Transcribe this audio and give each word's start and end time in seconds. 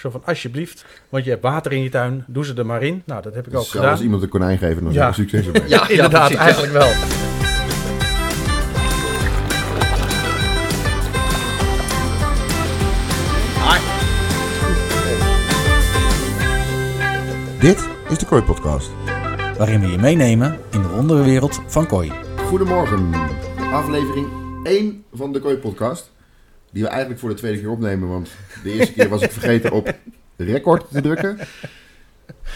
Zo 0.00 0.10
van, 0.10 0.22
alsjeblieft, 0.24 0.84
want 1.08 1.24
je 1.24 1.30
hebt 1.30 1.42
water 1.42 1.72
in 1.72 1.82
je 1.82 1.88
tuin, 1.88 2.24
doe 2.26 2.44
ze 2.44 2.54
er 2.54 2.66
maar 2.66 2.82
in. 2.82 3.02
Nou, 3.06 3.22
dat 3.22 3.34
heb 3.34 3.46
ik 3.46 3.54
ook 3.54 3.60
Dus 3.60 3.70
gedaan. 3.70 3.90
als 3.90 4.00
iemand 4.00 4.22
een 4.22 4.28
konijn 4.28 4.58
geven, 4.58 4.84
dan 4.84 4.92
Ja. 4.92 5.12
succes 5.12 5.46
ermee. 5.46 5.68
Ja, 5.74 5.88
Inderdaad, 5.88 6.30
ja. 6.30 6.38
eigenlijk 6.38 6.72
wel. 6.72 6.88
Dit 17.60 17.88
is 18.08 18.18
de 18.18 18.26
Kooi 18.26 18.42
Podcast. 18.42 18.90
waarin 19.58 19.80
we 19.80 19.86
je 19.86 19.98
meenemen 19.98 20.58
in 20.70 20.82
de 20.82 20.88
wonderenwereld 20.88 21.60
van 21.66 21.86
kooi. 21.86 22.12
Goedemorgen. 22.36 23.14
Aflevering 23.72 24.26
1 24.62 25.04
van 25.12 25.32
de 25.32 25.40
Kooi 25.40 25.56
Podcast. 25.56 26.10
Die 26.70 26.82
we 26.82 26.88
eigenlijk 26.88 27.20
voor 27.20 27.28
de 27.28 27.34
tweede 27.34 27.58
keer 27.60 27.70
opnemen, 27.70 28.08
want 28.08 28.30
de 28.62 28.72
eerste 28.72 28.92
keer 28.92 29.08
was 29.08 29.22
ik 29.22 29.30
vergeten 29.30 29.72
op 29.72 29.94
record 30.36 30.90
te 30.92 31.00
drukken. 31.00 31.36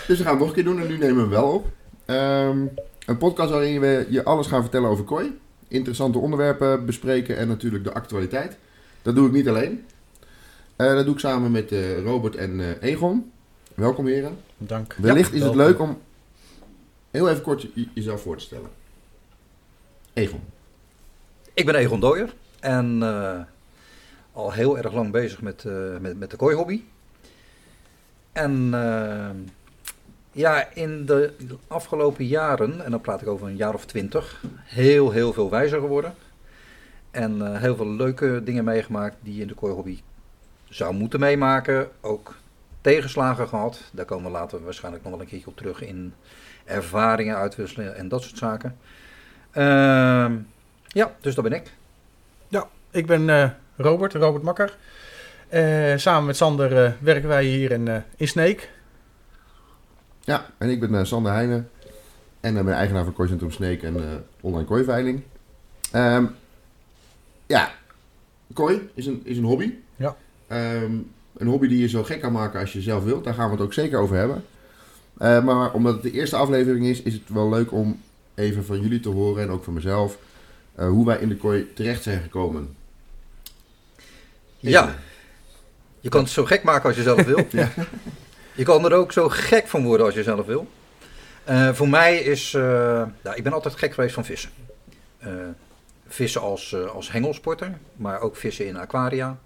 Dus 0.06 0.18
we 0.18 0.24
gaan 0.24 0.26
het 0.30 0.38
nog 0.38 0.48
een 0.48 0.54
keer 0.54 0.64
doen 0.64 0.80
en 0.80 0.86
nu 0.86 0.98
nemen 0.98 1.14
we 1.16 1.20
hem 1.20 1.30
wel 1.30 1.50
op. 1.52 1.66
Ehm, 2.04 2.58
een 3.06 3.18
podcast 3.18 3.50
waarin 3.50 3.80
we 3.80 4.06
je 4.10 4.24
alles 4.24 4.46
gaan 4.46 4.60
vertellen 4.62 4.88
over 4.90 5.04
kooi. 5.04 5.38
Interessante 5.68 6.18
onderwerpen 6.18 6.86
bespreken 6.86 7.36
en 7.36 7.48
natuurlijk 7.48 7.84
de 7.84 7.92
actualiteit. 7.92 8.56
Dat 9.02 9.14
doe 9.14 9.26
ik 9.26 9.32
niet 9.32 9.48
alleen. 9.48 9.84
Eh, 10.76 10.94
dat 10.94 11.04
doe 11.04 11.14
ik 11.14 11.20
samen 11.20 11.50
met 11.50 11.72
eh, 11.72 12.02
Robert 12.02 12.36
en 12.36 12.60
eh, 12.60 12.90
Egon. 12.90 13.32
Welkom 13.74 14.06
heren. 14.06 14.36
Dank. 14.58 14.94
Wellicht 14.98 15.30
Ja, 15.30 15.36
is 15.36 15.42
het 15.42 15.54
leuk 15.54 15.80
om 15.80 15.98
heel 17.10 17.28
even 17.30 17.42
kort 17.42 17.62
je- 17.62 17.88
jezelf 17.94 18.22
voor 18.22 18.36
te 18.36 18.42
stellen. 18.44 18.68
Egon. 20.12 20.40
Ik 21.54 21.66
ben 21.66 21.74
Egon 21.74 22.00
Dooyer 22.00 22.34
en 22.60 23.02
eh, 23.02 23.40
al 24.34 24.52
heel 24.52 24.78
erg 24.78 24.92
lang 24.92 25.10
bezig 25.10 25.42
met, 25.42 25.64
eh, 25.64 25.96
met, 26.00 26.18
met 26.18 26.30
de 26.30 26.36
kooihobby. 26.36 26.82
En 28.32 28.70
eh, 28.72 29.30
ja, 30.32 30.68
in 30.74 31.06
de 31.06 31.32
afgelopen 31.66 32.26
jaren, 32.26 32.84
en 32.84 32.90
dan 32.90 33.00
praat 33.00 33.22
ik 33.22 33.28
over 33.28 33.46
een 33.46 33.56
jaar 33.56 33.74
of 33.74 33.84
twintig, 33.84 34.44
heel, 34.64 35.10
heel 35.10 35.32
veel 35.32 35.50
wijzer 35.50 35.80
geworden. 35.80 36.14
En 37.10 37.46
eh, 37.46 37.60
heel 37.60 37.76
veel 37.76 37.88
leuke 37.90 38.40
dingen 38.44 38.64
meegemaakt 38.64 39.16
die 39.20 39.34
je 39.34 39.40
in 39.40 39.48
de 39.48 39.54
kooihobby 39.54 40.00
zou 40.68 40.94
moeten 40.94 41.20
meemaken. 41.20 41.88
Ook 42.00 42.34
tegenslagen 42.80 43.48
gehad. 43.48 43.80
Daar 43.92 44.04
komen 44.04 44.24
we 44.24 44.38
later 44.38 44.64
waarschijnlijk 44.64 45.04
nog 45.04 45.12
wel 45.12 45.22
een 45.22 45.28
keertje 45.28 45.50
op 45.50 45.56
terug 45.56 45.82
in 45.82 46.14
ervaringen 46.64 47.36
uitwisselen 47.36 47.96
en 47.96 48.08
dat 48.08 48.22
soort 48.22 48.38
zaken. 48.38 48.76
Ehm, 49.50 50.36
ja, 50.86 51.14
dus 51.20 51.34
dat 51.34 51.44
ben 51.44 51.52
ik. 51.52 51.72
Ik 52.90 53.06
ben 53.06 53.28
Robert, 53.76 54.14
Robert 54.14 54.42
Makker. 54.42 54.76
Eh, 55.48 55.96
samen 55.96 56.26
met 56.26 56.36
Sander 56.36 56.84
eh, 56.84 56.92
werken 57.00 57.28
wij 57.28 57.44
hier 57.44 57.70
in, 57.70 57.88
eh, 57.88 57.96
in 58.16 58.28
Sneek. 58.28 58.70
Ja, 60.20 60.46
en 60.58 60.68
ik 60.68 60.80
ben 60.80 61.06
Sander 61.06 61.32
Heijnen. 61.32 61.70
En 62.40 62.56
ik 62.56 62.64
ben 62.64 62.74
eigenaar 62.74 63.04
van 63.04 63.12
Kooicentrum 63.12 63.50
Sneek 63.50 63.82
en 63.82 64.24
online 64.40 64.64
kooiveiling. 64.64 65.22
Ehm, 65.90 66.24
ja, 67.46 67.72
kooi 68.52 68.88
is 68.94 69.06
een, 69.06 69.20
is 69.24 69.36
een 69.36 69.44
hobby. 69.44 69.74
Ja. 69.96 70.16
Ehm, 70.46 70.92
een 71.36 71.46
hobby 71.46 71.68
die 71.68 71.80
je 71.80 71.88
zo 71.88 72.02
gek 72.02 72.20
kan 72.20 72.32
maken 72.32 72.60
als 72.60 72.72
je 72.72 72.80
zelf 72.80 73.04
wilt. 73.04 73.24
Daar 73.24 73.34
gaan 73.34 73.46
we 73.46 73.54
het 73.54 73.64
ook 73.64 73.72
zeker 73.72 73.98
over 73.98 74.16
hebben. 74.16 74.44
Maar 75.44 75.72
omdat 75.72 75.94
het 75.94 76.02
de 76.02 76.10
eerste 76.10 76.36
aflevering 76.36 76.86
is, 76.86 77.02
is 77.02 77.12
het 77.12 77.28
wel 77.28 77.48
leuk 77.48 77.72
om 77.72 78.00
even 78.34 78.64
van 78.64 78.80
jullie 78.80 79.00
te 79.00 79.08
horen 79.08 79.42
en 79.42 79.50
ook 79.50 79.64
van 79.64 79.72
mezelf. 79.72 80.18
hoe 80.74 81.06
wij 81.06 81.18
in 81.18 81.28
de 81.28 81.36
kooi 81.36 81.72
terecht 81.74 82.02
zijn 82.02 82.20
gekomen. 82.20 82.74
Ja, 84.70 84.94
je 86.00 86.08
kan 86.08 86.22
het 86.22 86.30
zo 86.30 86.44
gek 86.44 86.62
maken 86.62 86.88
als 86.88 86.96
je 86.96 87.02
zelf 87.02 87.24
wil. 87.24 87.46
Ja. 87.50 87.70
Je 88.54 88.64
kan 88.64 88.84
er 88.84 88.92
ook 88.92 89.12
zo 89.12 89.28
gek 89.28 89.66
van 89.66 89.84
worden 89.84 90.06
als 90.06 90.14
je 90.14 90.22
zelf 90.22 90.46
wil. 90.46 90.66
Eh, 91.44 91.72
voor 91.72 91.88
mij 91.88 92.16
is, 92.16 92.54
eh, 92.54 92.62
ja, 93.22 93.34
ik 93.34 93.42
ben 93.42 93.52
altijd 93.52 93.74
gek 93.74 93.94
geweest 93.94 94.14
van 94.14 94.24
vissen. 94.24 94.50
Eh, 95.18 95.30
vissen 96.06 96.40
als, 96.40 96.74
als 96.74 97.12
hengelsporter, 97.12 97.78
maar 97.96 98.20
ook 98.20 98.36
vissen 98.36 98.66
in 98.66 98.76
aquaria. 98.76 99.38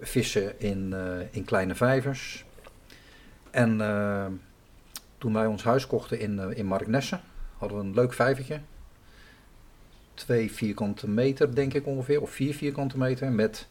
Vissen 0.00 0.60
in, 0.60 0.94
in 1.30 1.44
kleine 1.44 1.74
vijvers. 1.74 2.44
En 3.50 3.78
toen 5.18 5.32
wij 5.32 5.46
ons 5.46 5.64
huis 5.64 5.86
kochten 5.86 6.20
in, 6.20 6.56
in 6.56 6.66
Marknesse, 6.66 7.20
hadden 7.58 7.78
we 7.78 7.84
een 7.84 7.94
leuk 7.94 8.12
vijvertje. 8.12 8.60
Twee 10.14 10.52
vierkante 10.52 11.08
meter, 11.08 11.54
denk 11.54 11.74
ik 11.74 11.86
ongeveer, 11.86 12.20
of 12.20 12.30
vier 12.30 12.54
vierkante 12.54 12.98
meter. 12.98 13.32
Met 13.32 13.66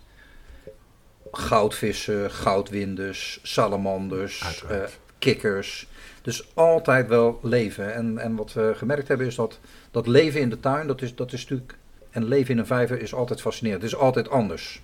goudvissen, 1.32 2.32
goudwinders, 2.32 3.40
salamanders, 3.44 4.64
eh, 4.70 4.78
kikkers. 5.20 5.88
Dus 6.22 6.50
altijd 6.54 7.08
wel 7.08 7.40
leven. 7.42 7.94
En, 7.94 8.18
en 8.18 8.36
wat 8.36 8.54
we 8.54 8.72
gemerkt 8.76 9.08
hebben 9.08 9.28
is 9.28 9.36
dat 9.36 9.60
dat 9.92 10.08
leven 10.08 10.40
in 10.42 10.50
de 10.50 10.60
tuin, 10.60 10.88
dat 10.88 11.02
is, 11.02 11.16
dat 11.16 11.34
is 11.34 11.42
natuurlijk. 11.42 11.78
En 12.10 12.26
leven 12.28 12.52
in 12.54 12.60
een 12.60 12.66
vijver 12.66 13.02
is 13.02 13.14
altijd 13.14 13.42
fascinerend. 13.42 13.82
Het 13.84 13.92
is 13.92 13.98
altijd 13.98 14.30
anders. 14.30 14.82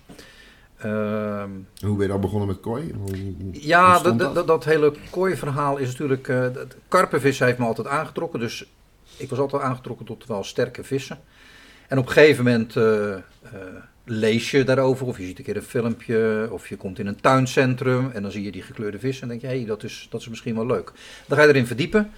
Ehm, 0.78 1.50
Hoe 1.80 1.96
ben 1.96 2.02
je 2.06 2.12
dan 2.12 2.20
begonnen 2.20 2.48
met 2.48 2.60
kooi? 2.60 2.92
Hoe, 2.96 3.34
ja, 3.52 3.98
dat, 3.98 4.18
dat, 4.34 4.46
dat 4.46 4.64
hele 4.64 4.92
kooi-verhaal 5.10 5.76
is 5.76 5.86
natuurlijk. 5.90 6.28
eh 6.28 6.40
dat- 6.52 6.74
karpenvissen 6.88 7.46
heeft 7.46 7.58
me 7.58 7.64
altijd 7.64 7.86
aangetrokken. 7.86 8.40
Dus 8.40 8.64
ik 9.16 9.30
was 9.30 9.38
altijd 9.38 9.62
aangetrokken 9.62 10.06
tot 10.06 10.26
wel 10.26 10.44
sterke 10.44 10.84
vissen. 10.84 11.18
En 11.88 11.98
op 11.98 12.06
een 12.06 12.12
gegeven 12.12 12.44
moment 12.44 12.76
eh, 12.76 13.12
eh, 13.14 13.20
lees 14.04 14.50
je 14.50 14.64
daarover, 14.64 15.06
of 15.06 15.18
je 15.18 15.24
ziet 15.24 15.38
een 15.38 15.44
keer 15.44 15.56
een 15.56 15.62
filmpje, 15.62 16.48
of 16.50 16.68
je 16.68 16.76
komt 16.76 16.98
in 16.98 17.06
een 17.06 17.20
tuincentrum 17.20 18.10
en 18.10 18.22
dan 18.22 18.30
zie 18.30 18.42
je 18.42 18.52
die 18.52 18.62
gekleurde 18.62 18.98
vissen 18.98 19.22
en 19.22 19.28
denk 19.28 19.40
je, 19.40 19.46
hé, 19.46 19.56
hey, 19.56 19.66
dat, 19.66 19.82
is, 19.82 20.06
dat 20.10 20.20
is 20.20 20.28
misschien 20.28 20.54
wel 20.54 20.66
leuk. 20.66 20.92
Dan 21.26 21.38
ga 21.38 21.44
je 21.44 21.48
erin 21.48 21.66
verdiepen. 21.66 22.10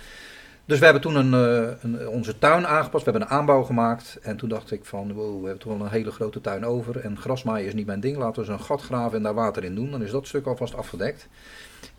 Dus 0.66 0.78
we 0.78 0.84
hebben 0.84 1.02
toen 1.02 1.16
een, 1.16 1.34
eh, 1.34 1.72
een, 1.82 2.08
onze 2.08 2.38
tuin 2.38 2.66
aangepast, 2.66 3.04
we 3.04 3.10
hebben 3.10 3.28
een 3.28 3.36
aanbouw 3.36 3.62
gemaakt. 3.62 4.18
En 4.22 4.36
toen 4.36 4.48
dacht 4.48 4.70
ik 4.70 4.84
van, 4.84 5.12
wow, 5.12 5.40
we 5.40 5.46
hebben 5.46 5.58
toch 5.58 5.76
wel 5.76 5.86
een 5.86 5.92
hele 5.92 6.10
grote 6.10 6.40
tuin 6.40 6.64
over. 6.64 7.00
En 7.00 7.18
grasmaaien 7.18 7.66
is 7.66 7.74
niet 7.74 7.86
mijn 7.86 8.00
ding, 8.00 8.16
laten 8.16 8.42
we 8.42 8.50
eens 8.50 8.60
een 8.60 8.66
gat 8.66 8.82
graven 8.82 9.16
en 9.16 9.22
daar 9.22 9.34
water 9.34 9.64
in 9.64 9.74
doen. 9.74 9.90
Dan 9.90 10.02
is 10.02 10.10
dat 10.10 10.26
stuk 10.26 10.46
alvast 10.46 10.74
afgedekt. 10.74 11.28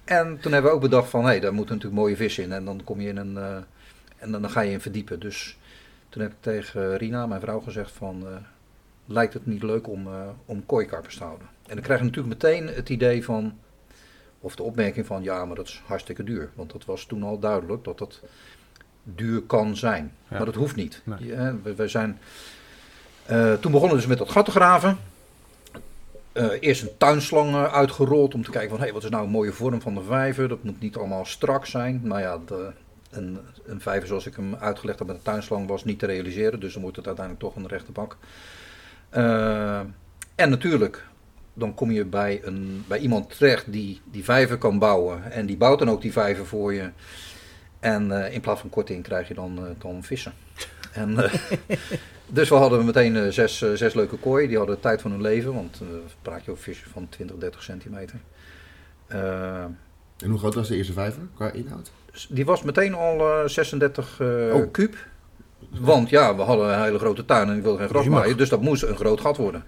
En 0.04 0.38
toen 0.40 0.52
hebben 0.52 0.72
we 0.72 0.78
ook 0.78 0.84
bedacht 0.84 1.10
van, 1.10 1.26
hé, 1.26 1.40
daar 1.40 1.54
moeten 1.54 1.76
natuurlijk 1.76 2.02
mooie 2.02 2.16
vissen 2.16 2.44
in. 2.44 2.52
En 2.52 2.66
dan 2.66 2.82
kom 2.84 3.02
je 3.02 3.10
in 3.10 3.18
een, 3.18 3.38
eh, 3.38 3.56
en 4.18 4.32
dan, 4.32 4.42
dan 4.42 4.52
ga 4.52 4.62
je 4.62 4.72
in 4.72 4.82
verdiepen. 4.82 5.20
Dus 5.20 5.58
toen 6.10 6.22
heb 6.22 6.32
ik 6.32 6.38
tegen 6.40 6.98
Rina, 6.98 7.28
mijn 7.28 7.42
vrouw, 7.42 7.60
gezegd 7.60 7.92
van, 7.92 8.24
eh, 8.28 8.34
lijkt 9.06 9.34
het 9.34 9.46
niet 9.46 9.64
leuk 9.64 9.88
om, 9.88 10.08
eh 10.08 10.28
om 10.46 10.66
kooikarpers 10.66 11.18
te 11.18 11.24
houden? 11.24 11.48
En 11.68 11.74
dan 11.76 11.84
krijg 11.84 12.00
je 12.00 12.06
natuurlijk 12.06 12.42
meteen 12.42 12.68
het 12.68 12.90
idee 12.90 13.24
van, 13.24 13.58
of 14.40 14.56
de 14.56 14.64
opmerking 14.64 15.06
van, 15.06 15.24
ja, 15.24 15.46
maar 15.46 15.56
dat 15.56 15.68
is 15.68 15.82
hartstikke 15.86 16.24
duur. 16.24 16.50
Want 16.54 16.72
dat 16.72 16.86
was 16.86 17.06
toen 17.06 17.24
al 17.24 17.40
duidelijk 17.40 17.84
dat 17.84 17.98
dat 17.98 18.22
duur 19.04 19.42
kan 19.42 19.76
zijn. 19.76 20.12
Ja. 20.30 20.38
Maar 20.38 20.46
dat 20.46 20.56
hoeft 20.56 20.76
niet. 20.76 21.02
Nee. 21.04 21.32
Hè, 21.32 21.62
we, 21.62 21.76
we 21.76 21.88
zijn, 21.88 22.20
eh, 23.26 23.54
toen 23.54 23.72
begonnen 23.72 23.96
we 23.96 24.02
dus 24.02 24.10
met 24.10 24.18
dat 24.18 24.30
gat 24.30 24.46
te 24.46 24.52
graven. 24.52 24.98
Eh, 26.32 26.48
eerst 26.60 26.82
een 26.82 26.98
tuinslang 26.98 27.56
uitgerold 27.56 28.34
om 28.34 28.44
te 28.44 28.52
kijken 28.52 28.70
van, 28.70 28.86
hé, 28.86 28.92
wat 28.92 29.04
is 29.04 29.10
nou 29.10 29.24
een 29.24 29.30
mooie 29.30 29.54
vorm 29.54 29.82
van 29.82 29.96
de 29.96 30.04
vijver? 30.04 30.48
Dat 30.48 30.64
moet 30.64 30.80
niet 30.80 30.96
allemaal 30.96 31.26
strak 31.26 31.66
zijn. 31.66 32.00
Nou 32.04 32.22
ja, 32.22 32.40
de, 32.46 32.72
een, 33.12 33.40
een 33.66 33.82
vijver 33.82 34.08
zoals 34.08 34.26
ik 34.26 34.36
hem 34.36 34.56
uitgelegd 34.56 35.00
heb 35.00 35.08
met 35.08 35.18
een 35.18 35.22
tuinslang 35.22 35.68
was 35.68 35.84
niet 35.84 36.00
te 36.00 36.06
realiseren. 36.06 36.60
Dus 36.60 36.74
dan 36.74 36.82
wordt 36.82 36.98
het 36.98 37.08
uiteindelijk 37.08 37.46
toch 37.46 37.56
een 37.56 37.68
rechte 37.68 37.92
bak. 37.92 38.18
Eh, 39.16 39.80
en 40.36 40.50
natuurlijk, 40.50 41.06
dan 41.54 41.74
kom 41.74 41.92
je 41.92 42.06
bij, 42.06 42.42
een, 42.44 42.84
bij 42.88 43.00
iemand 43.00 43.38
terecht 43.38 43.72
die 43.72 44.02
die 44.12 44.24
vijver 44.24 44.58
kan 44.58 44.80
bouwen. 44.80 45.32
En 45.32 45.46
die 45.46 45.58
bouwt 45.58 45.80
dan 45.80 45.90
ook 45.90 46.02
die 46.02 46.12
vijver 46.12 46.46
voor 46.46 46.74
je. 46.74 46.90
En 47.80 48.26
eh, 48.26 48.34
in 48.34 48.42
plaats 48.42 48.62
van 48.62 48.70
korting 48.70 49.04
krijg 49.04 49.28
je 49.28 49.34
dan, 49.34 49.58
eh, 49.58 49.64
dan 49.78 50.04
vissen. 50.04 50.34
En, 50.92 51.16
dus 52.28 52.50
we 52.50 52.56
hadden 52.56 52.86
meteen 52.86 53.34
zes, 53.34 53.58
zes 53.58 53.94
leuke 53.94 54.18
kooien. 54.18 54.48
Die 54.48 54.58
hadden 54.58 54.76
de 54.76 54.82
tijd 54.82 55.02
van 55.02 55.12
hun 55.12 55.22
leven. 55.22 55.54
Want 55.54 55.82
praat 56.22 56.46
je 56.46 56.52
over 56.52 56.64
vissen 56.64 56.92
van 56.92 57.10
20, 57.10 57.38
30 57.38 57.64
centimeter. 57.64 58.20
En 60.18 60.30
hoe 60.30 60.40
groot 60.40 60.54
was 60.54 60.68
de 60.68 60.76
eerste 60.76 60.94
vijver 60.94 61.22
qua 61.36 61.52
inhoud? 61.52 61.92
die 62.30 62.46
was 62.46 62.64
meteen 62.64 62.94
al 62.94 63.20
eh, 63.20 63.48
36 63.48 64.20
eh 64.20 64.28
Oh. 64.54 64.72
kuub. 64.72 64.96
Want 65.80 66.10
ja, 66.10 66.36
we 66.36 66.42
hadden 66.42 66.74
een 66.74 66.84
hele 66.84 67.00
grote 67.00 67.26
tuin 67.26 67.50
en 67.50 67.58
ik 67.58 67.64
wilde 67.64 67.78
geen 67.78 67.90
gras 67.90 68.08
maaien. 68.08 68.38
Dus 68.38 68.50
dat 68.50 68.62
moest 68.62 68.84
een 68.84 68.96
groot 68.96 69.22
gat 69.22 69.38
worden. 69.38 69.64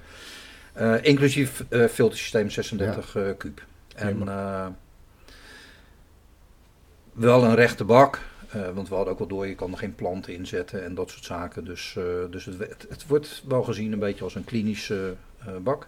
Eh, 0.73 0.95
inclusief 1.01 1.63
eh, 1.69 1.85
filtersysteem 1.85 2.49
36 2.49 3.15
eh 3.15 3.23
kuub. 3.37 3.65
En 3.95 4.25
wel 7.13 7.43
een 7.43 7.55
rechte 7.55 7.83
bak. 7.83 8.19
want 8.73 8.89
we 8.89 8.95
hadden 8.95 9.13
ook 9.13 9.19
wel 9.19 9.27
door, 9.27 9.47
je 9.47 9.55
kan 9.55 9.71
er 9.71 9.77
geen 9.77 9.95
planten 9.95 10.33
inzetten 10.33 10.83
en 10.83 10.95
dat 10.95 11.09
soort 11.09 11.23
zaken. 11.23 11.65
Dus, 11.65 11.97
dus 12.29 12.45
het, 12.45 12.59
het, 12.59 12.85
het 12.89 13.07
wordt 13.07 13.43
wel 13.47 13.63
gezien 13.63 13.91
een 13.91 13.99
beetje 13.99 14.23
als 14.23 14.35
een 14.35 14.43
klinische 14.43 15.15
bak. 15.61 15.87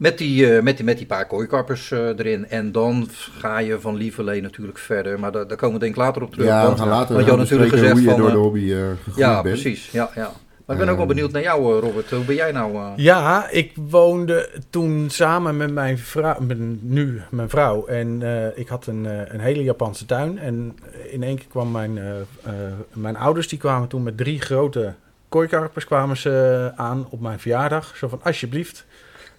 Met 0.00 0.18
die, 0.18 0.54
eh, 0.56 0.62
met 0.62 0.76
die, 0.76 0.84
met 0.84 0.96
die 0.98 1.06
paar 1.06 1.26
kooikarpers 1.26 1.90
eh, 1.90 1.98
erin. 2.06 2.48
En 2.48 2.72
dan 2.72 3.08
ga 3.38 3.58
je 3.58 3.80
van 3.80 3.96
lieverlee 3.96 4.40
natuurlijk 4.42 4.78
verder. 4.78 5.20
Maar 5.20 5.32
daar, 5.32 5.46
daar 5.48 5.56
komen 5.56 5.74
we 5.74 5.80
denk 5.80 5.92
ik 5.96 6.00
later 6.00 6.22
op 6.22 6.32
terug. 6.32 6.46
ja, 6.46 6.62
want, 6.62 6.72
we 6.74 6.78
gaan 6.80 6.88
later 6.88 7.12
want 7.14 7.24
je 7.24 7.30
had 7.30 7.40
natuurlijk 7.40 7.70
gezegd 7.70 7.92
hoe 7.92 8.02
je 8.02 8.08
van, 8.08 8.18
door 8.20 8.30
de 8.30 8.36
hobby 8.36 8.72
eh 8.72 8.78
gegroeid 8.96 9.16
ja, 9.16 9.42
bent. 9.42 9.54
precies. 9.60 9.90
Ja, 9.90 10.10
ja. 10.14 10.30
Maar 10.66 10.78
ik 10.78 10.84
ben 10.84 10.88
ook 10.94 10.96
wel 11.00 11.06
Ehm. 11.06 11.14
benieuwd 11.14 11.32
naar 11.32 11.42
jou, 11.42 11.80
Robert. 11.80 12.10
Hoe 12.10 12.24
ben 12.24 12.34
jij 12.34 12.52
nou? 12.52 12.74
eh, 12.74 12.92
Ja, 12.96 13.48
ik 13.50 13.72
woonde 13.74 14.50
toen 14.70 15.06
samen 15.10 15.56
met 15.56 15.72
mijn 15.72 15.98
vrouw, 15.98 16.40
met 16.40 16.58
nu 16.82 17.20
mijn 17.30 17.48
vrouw. 17.48 17.86
En 17.86 18.18
eh, 18.22 18.58
ik 18.58 18.68
had 18.68 18.86
een, 18.86 19.06
eh, 19.06 19.20
een 19.34 19.40
hele 19.40 19.62
Japanse 19.62 20.06
tuin. 20.06 20.38
En 20.38 20.76
in 21.10 21.22
één 21.22 21.36
keer 21.36 21.46
kwam 21.48 21.70
mijn, 21.70 21.98
eh, 21.98 22.10
eh, 22.44 22.52
mijn 22.92 23.16
ouders, 23.16 23.48
die 23.48 23.58
kwamen 23.58 23.88
toen 23.88 24.02
met 24.02 24.16
drie 24.16 24.40
grote 24.40 24.94
kooikarpers 25.28 25.84
kwamen 25.84 26.16
ze 26.16 26.72
aan 26.76 27.06
op 27.10 27.20
mijn 27.20 27.38
verjaardag. 27.40 27.96
Zo 27.96 28.08
van, 28.08 28.20
alsjeblieft, 28.22 28.84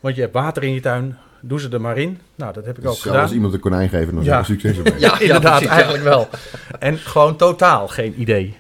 want 0.02 0.16
je 0.16 0.22
hebt 0.22 0.34
water 0.34 0.64
in 0.64 0.74
je 0.74 0.80
tuin, 0.80 1.18
doe 1.42 1.60
ze 1.60 1.70
er 1.70 1.82
maar 1.82 1.98
in. 1.98 2.20
Nou, 2.36 2.54
dat 2.54 2.66
heb 2.66 2.78
ik 2.78 2.86
ook 2.86 2.92
Dus 2.92 3.02
zelfs 3.02 3.02
gedaan. 3.02 3.22
als 3.22 3.32
iemand 3.32 3.54
een 3.54 3.60
konijn 3.60 3.90
geven, 3.90 4.16
dan 4.16 4.24
Ja. 4.24 4.40
is 4.40 4.48
er 4.50 4.60
succes 4.60 4.78
ermee. 4.84 5.00
Ja, 5.00 5.20
Inderdaad, 5.20 5.52
precies, 5.52 5.68
ja. 5.68 5.74
eigenlijk 5.74 6.04
wel. 6.04 6.28
En 6.80 6.98
gewoon 6.98 7.36
totaal 7.36 7.88
geen 7.88 8.22
idee. 8.22 8.58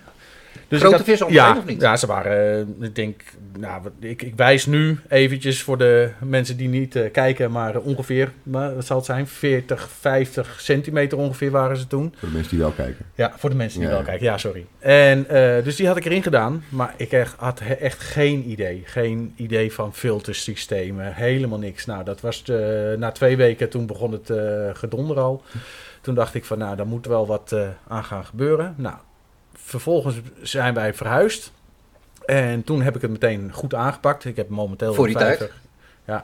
Dus 0.71 0.79
Grote 0.79 1.11
had- 1.11 1.21
om 1.21 1.33
ja, 1.33 1.57
of 1.57 1.65
niet? 1.65 1.81
Ja, 1.81 1.97
ze 1.97 2.05
waren, 2.07 2.67
eh, 2.79 2.85
ik 2.87 2.95
denk, 2.95 3.21
nou, 3.57 3.81
ik, 3.99 4.21
ik 4.21 4.33
wijs 4.35 4.65
nu 4.65 4.99
eventjes 5.09 5.63
voor 5.63 5.77
de 5.77 6.09
mensen 6.19 6.57
die 6.57 6.67
niet 6.67 6.95
eh, 6.95 7.11
kijken, 7.11 7.51
maar 7.51 7.77
ongeveer, 7.79 8.31
maar, 8.43 8.75
wat 8.75 8.85
zal 8.85 8.97
het 8.97 9.05
zijn, 9.05 9.27
40, 9.27 9.89
50 9.99 10.55
centimeter 10.61 11.17
ongeveer 11.17 11.51
waren 11.51 11.77
ze 11.77 11.87
toen. 11.87 12.13
Voor 12.17 12.27
de 12.27 12.33
mensen 12.33 12.51
die 12.51 12.59
wel 12.59 12.71
kijken. 12.71 13.05
Ja, 13.15 13.33
voor 13.37 13.49
de 13.49 13.55
mensen 13.55 13.79
die 13.79 13.87
Ja, 13.87 13.93
wel 13.93 14.03
ja. 14.03 14.09
kijken, 14.09 14.25
ja, 14.25 14.37
sorry. 14.37 14.65
En 14.79 15.29
eh, 15.29 15.63
dus 15.63 15.75
die 15.75 15.87
had 15.87 15.97
ik 15.97 16.05
erin 16.05 16.23
gedaan, 16.23 16.63
maar 16.69 16.93
ik 16.97 17.11
echt, 17.11 17.35
had 17.37 17.59
echt 17.79 17.99
geen 17.99 18.49
idee. 18.49 18.81
Geen 18.85 19.33
idee 19.35 19.73
van 19.73 19.93
filtersystemen, 19.93 21.13
helemaal 21.13 21.59
niks. 21.59 21.85
Nou, 21.85 22.03
dat 22.03 22.21
was 22.21 22.43
de- 22.43 22.95
na 22.99 23.11
twee 23.11 23.37
weken, 23.37 23.69
toen 23.69 23.85
begon 23.85 24.11
het 24.11 24.31
gedonder 24.77 25.19
al. 25.19 25.43
Toen 26.01 26.15
dacht 26.15 26.35
ik 26.35 26.45
van, 26.45 26.57
nou, 26.57 26.75
daar 26.75 26.87
moet 26.87 27.05
wel 27.05 27.27
wat 27.27 27.55
aan 27.87 28.03
gaan 28.03 28.25
gebeuren. 28.25 28.73
Nou, 28.77 28.95
vervolgens 29.53 30.15
zijn 30.41 30.73
wij 30.73 30.93
verhuisd. 30.93 31.51
En 32.25 32.63
toen 32.63 32.81
heb 32.81 32.95
ik 32.95 33.01
het 33.01 33.11
meteen 33.11 33.49
goed 33.53 33.73
aangepakt. 33.73 34.25
Ik 34.25 34.35
heb 34.35 34.49
momenteel 34.49 34.93
Voor 34.93 35.07
die 35.07 35.15
een 35.15 35.21
tijd? 35.21 35.37
vijver. 35.37 35.59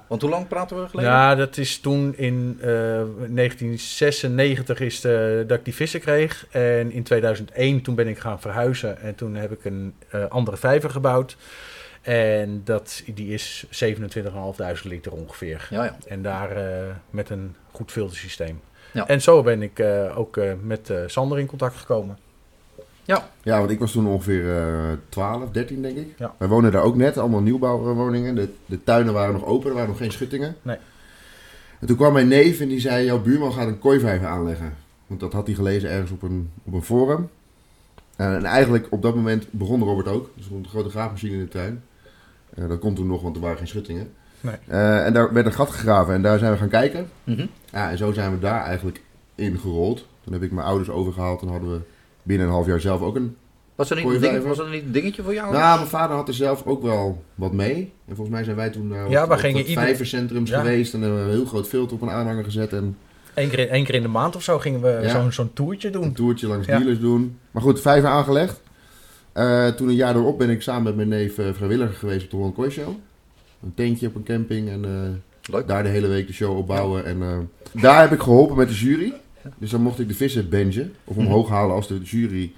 Want 0.08 0.22
hoe 0.22 0.30
lang 0.30 0.48
praten 0.48 0.82
we 0.82 0.88
geleden? 0.90 1.12
Ja, 1.12 1.36
dat 1.36 1.58
is 1.58 1.80
toen 1.80 2.18
in 2.18 2.58
eh, 2.62 2.68
1996 2.68 4.80
is 4.80 5.02
de, 5.02 5.44
dat 5.48 5.58
ik 5.58 5.66
die 5.66 5.76
vissen 5.76 6.00
kreeg. 6.00 6.48
En 6.50 6.92
in 6.92 7.04
2001 7.04 7.82
toen 7.82 7.96
ben 7.96 8.08
ik 8.08 8.20
gaan 8.20 8.42
verhuizen. 8.42 9.02
En 9.02 9.16
toen 9.16 9.36
heb 9.36 9.52
ik 9.52 9.66
een 9.66 9.94
eh, 10.10 10.26
andere 10.26 10.58
vijver 10.58 10.90
gebouwd. 10.90 11.38
En 12.02 12.62
dat, 12.64 13.04
die 13.14 13.34
is 13.34 13.66
27.500 13.86 14.02
liter 14.84 15.12
ongeveer. 15.12 15.68
ja. 15.70 15.84
ja. 15.84 15.98
En 16.08 16.22
daar 16.22 16.52
eh, 16.52 16.64
met 17.10 17.30
een 17.30 17.56
goed 17.72 17.92
filtersysteem. 17.92 18.60
Ja. 18.94 19.08
En 19.08 19.22
zo 19.22 19.44
ben 19.44 19.62
ik 19.62 19.80
eh, 19.80 20.18
ook 20.18 20.38
eh, 20.38 20.52
met 20.62 20.90
eh, 20.90 20.98
Sander 21.06 21.40
in 21.40 21.46
contact 21.46 21.76
gekomen. 21.76 22.18
Ja, 23.44 23.60
want 23.60 23.72
ik 23.72 23.80
was 23.80 23.92
toen 23.92 24.08
ongeveer 24.08 24.58
eh 24.58 24.98
12, 25.10 25.50
13 25.52 25.82
denk 25.82 25.98
ik. 25.98 26.14
Ja. 26.18 26.34
Wij 26.38 26.48
woonden 26.48 26.72
daar 26.72 26.84
ook 26.84 26.96
net, 26.96 27.18
allemaal 27.18 27.42
nieuwbouwwoningen. 27.42 28.36
De, 28.36 28.50
de 28.66 28.84
tuinen 28.84 29.14
waren 29.14 29.34
nog 29.34 29.46
open, 29.46 29.68
er 29.68 29.74
waren 29.74 29.90
nog 29.90 29.98
geen 29.98 30.12
schuttingen. 30.12 30.56
Nee. 30.62 30.78
En 31.80 31.88
toen 31.88 31.96
kwam 31.96 32.14
mijn 32.14 32.28
neef 32.28 32.60
en 32.60 32.68
die 32.68 32.80
zei, 32.80 33.06
jouw 33.06 33.22
buurman 33.22 33.54
gaat 33.54 33.68
een 33.68 33.80
kooivijver 33.80 34.28
aanleggen. 34.28 34.74
Want 35.08 35.20
dat 35.20 35.34
had 35.34 35.46
hij 35.46 35.56
gelezen 35.56 35.90
ergens 35.90 36.12
op 36.12 36.22
een, 36.22 36.50
op 36.64 36.74
een 36.74 36.84
forum. 36.84 37.30
En, 38.16 38.36
en 38.36 38.46
eigenlijk 38.46 38.88
op 38.90 39.02
dat 39.02 39.16
moment 39.16 39.48
begon 39.52 39.84
Robert 39.84 40.08
ook. 40.08 40.30
Dus 40.34 40.44
er 40.44 40.50
stond 40.50 40.66
een 40.66 40.72
grote 40.72 40.90
graafmachine 40.90 41.34
in 41.34 41.40
de 41.40 41.48
tuin. 41.48 41.84
Eh, 42.54 42.68
dat 42.68 42.80
kon 42.80 42.96
toen 42.96 43.08
nog, 43.08 43.22
want 43.22 43.36
er 43.36 43.42
waren 43.42 43.58
geen 43.58 43.68
schuttingen. 43.68 44.12
Nee. 44.42 44.56
Eh, 44.68 45.06
en 45.06 45.14
daar 45.14 45.34
werd 45.34 45.46
een 45.46 45.54
gat 45.54 45.70
gegraven 45.70 46.14
en 46.14 46.22
daar 46.22 46.40
zijn 46.40 46.52
we 46.52 46.58
gaan 46.58 46.70
kijken. 46.70 47.10
Mhm. 47.24 47.46
Ja, 47.72 47.90
en 47.90 47.98
zo 47.98 48.12
zijn 48.12 48.32
we 48.32 48.40
daar 48.40 48.64
eigenlijk 48.64 49.02
in 49.36 49.60
gerold. 49.60 50.06
Toen 50.24 50.34
heb 50.34 50.44
ik 50.44 50.52
mijn 50.52 50.68
ouders 50.68 50.90
overgehaald 50.90 51.42
en 51.42 51.48
hadden 51.48 51.72
we 51.72 51.80
binnen 52.28 52.48
een 52.48 52.54
half 52.54 52.66
jaar 52.66 52.80
zelf 52.80 53.02
ook 53.02 53.16
een 53.16 53.36
Was 53.76 53.90
er 53.90 53.96
niet 53.96 54.06
een 54.06 54.20
ding, 54.22 54.44
was 54.44 54.60
er 54.60 54.70
niet 54.70 54.84
een 54.84 54.92
dingetje 54.92 55.24
voor 55.24 55.34
jou? 55.34 55.52
Nou, 55.54 55.78
mijn 55.78 55.90
vader 55.90 56.16
had 56.16 56.28
er 56.28 56.34
zelf 56.34 56.66
ook 56.66 56.82
wel 56.82 57.24
wat 57.36 57.54
mee. 57.54 57.92
En 58.08 58.16
volgens 58.16 58.30
mij 58.36 58.44
zijn 58.44 58.56
wij 58.56 58.70
toen 58.70 58.88
naar 58.88 59.10
Ja, 59.10 59.24
op 59.24 59.32
gingen 59.32 59.58
wat 59.58 59.68
ieder- 59.68 59.84
vijvercentrums 59.84 60.50
Ja. 60.50 60.58
geweest. 60.60 60.94
En 60.94 61.02
hebben 61.02 61.20
we 61.20 61.26
een 61.26 61.36
heel 61.38 61.46
groot 61.46 61.68
filter 61.68 61.96
op 61.96 62.02
een 62.02 62.10
aanhanger 62.10 62.44
gezet. 62.44 62.74
En 62.74 62.98
Eén 63.34 63.50
keer, 63.50 63.60
in- 63.60 63.70
één 63.70 63.84
keer 63.86 63.96
in 63.96 64.02
de 64.02 64.08
maand 64.08 64.36
of 64.36 64.44
zo 64.44 64.60
gingen 64.60 64.82
we 64.82 65.00
Ja. 65.04 65.10
zo'n 65.10 65.32
zo'n 65.32 65.54
toertje 65.54 65.90
doen. 65.90 66.04
een 66.04 66.14
toertje 66.14 66.48
langs 66.48 66.68
Ja. 66.68 66.78
dealers 66.78 67.00
doen. 67.00 67.38
Maar 67.52 67.62
goed, 67.62 67.82
vijver 67.82 68.10
aangelegd. 68.10 68.62
Eh, 69.34 69.68
toen 69.68 69.88
een 69.88 69.96
jaar 69.96 70.16
erop 70.16 70.38
ben 70.38 70.50
ik 70.50 70.62
samen 70.62 70.84
met 70.84 70.96
mijn 70.96 71.08
neef 71.08 71.38
eh, 71.38 71.46
vrijwilliger 71.54 71.96
geweest 71.96 72.24
op 72.24 72.30
de 72.30 72.36
Holland 72.36 72.56
Kooi 72.56 72.70
Show. 72.70 72.88
Een 73.64 73.74
tentje 73.76 74.08
op 74.08 74.16
een 74.16 74.24
camping 74.24 74.70
en 74.70 74.86
eh, 74.86 75.52
Leuk. 75.54 75.68
daar 75.68 75.84
de 75.84 75.90
hele 75.90 76.08
week 76.08 76.28
de 76.28 76.34
show 76.34 76.58
opbouwen. 76.58 77.06
En 77.06 77.22
eh, 77.22 77.38
daar 77.82 78.02
heb 78.02 78.12
ik 78.12 78.22
geholpen 78.22 78.56
met 78.58 78.68
de 78.68 78.74
jury. 78.76 79.14
Dus 79.58 79.70
dan 79.70 79.82
mocht 79.82 80.00
ik 80.00 80.08
de 80.08 80.14
vissen 80.14 80.50
benchen 80.50 80.94
of 81.04 81.16
Mhm. 81.16 81.26
omhoog 81.26 81.50
halen 81.50 81.76
als 81.76 81.88
de 81.88 81.98
jury 82.00 82.54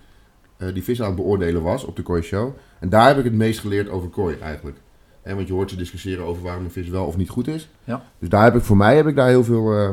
eh, 0.58 0.74
die 0.74 0.84
vissen 0.84 1.06
aan 1.06 1.12
het 1.12 1.22
beoordelen 1.22 1.62
was 1.62 1.84
op 1.84 1.96
de 1.96 2.02
Kooi 2.02 2.22
Show. 2.22 2.56
En 2.80 2.90
daar 2.90 3.08
heb 3.08 3.18
ik 3.18 3.24
het 3.24 3.34
meest 3.34 3.60
geleerd 3.60 3.90
over 3.90 4.10
kooi 4.10 4.38
eigenlijk. 4.42 4.78
Hè, 5.22 5.36
want 5.36 5.48
je 5.48 5.54
hoort 5.54 5.70
ze 5.70 5.76
discussiëren 5.76 6.26
over 6.26 6.44
waarom 6.44 6.64
een 6.64 6.72
vis 6.72 6.90
wel 6.90 7.06
of 7.06 7.18
niet 7.18 7.30
goed 7.30 7.48
is. 7.48 7.70
Ja. 7.84 8.04
Dus 8.20 8.30
daar 8.30 8.44
heb 8.44 8.56
ik 8.56 8.62
voor 8.62 8.78
mij 8.78 8.96
heb 8.96 9.08
ik 9.08 9.16
daar 9.16 9.28
heel 9.28 9.44
veel 9.44 9.74
eh, 9.78 9.90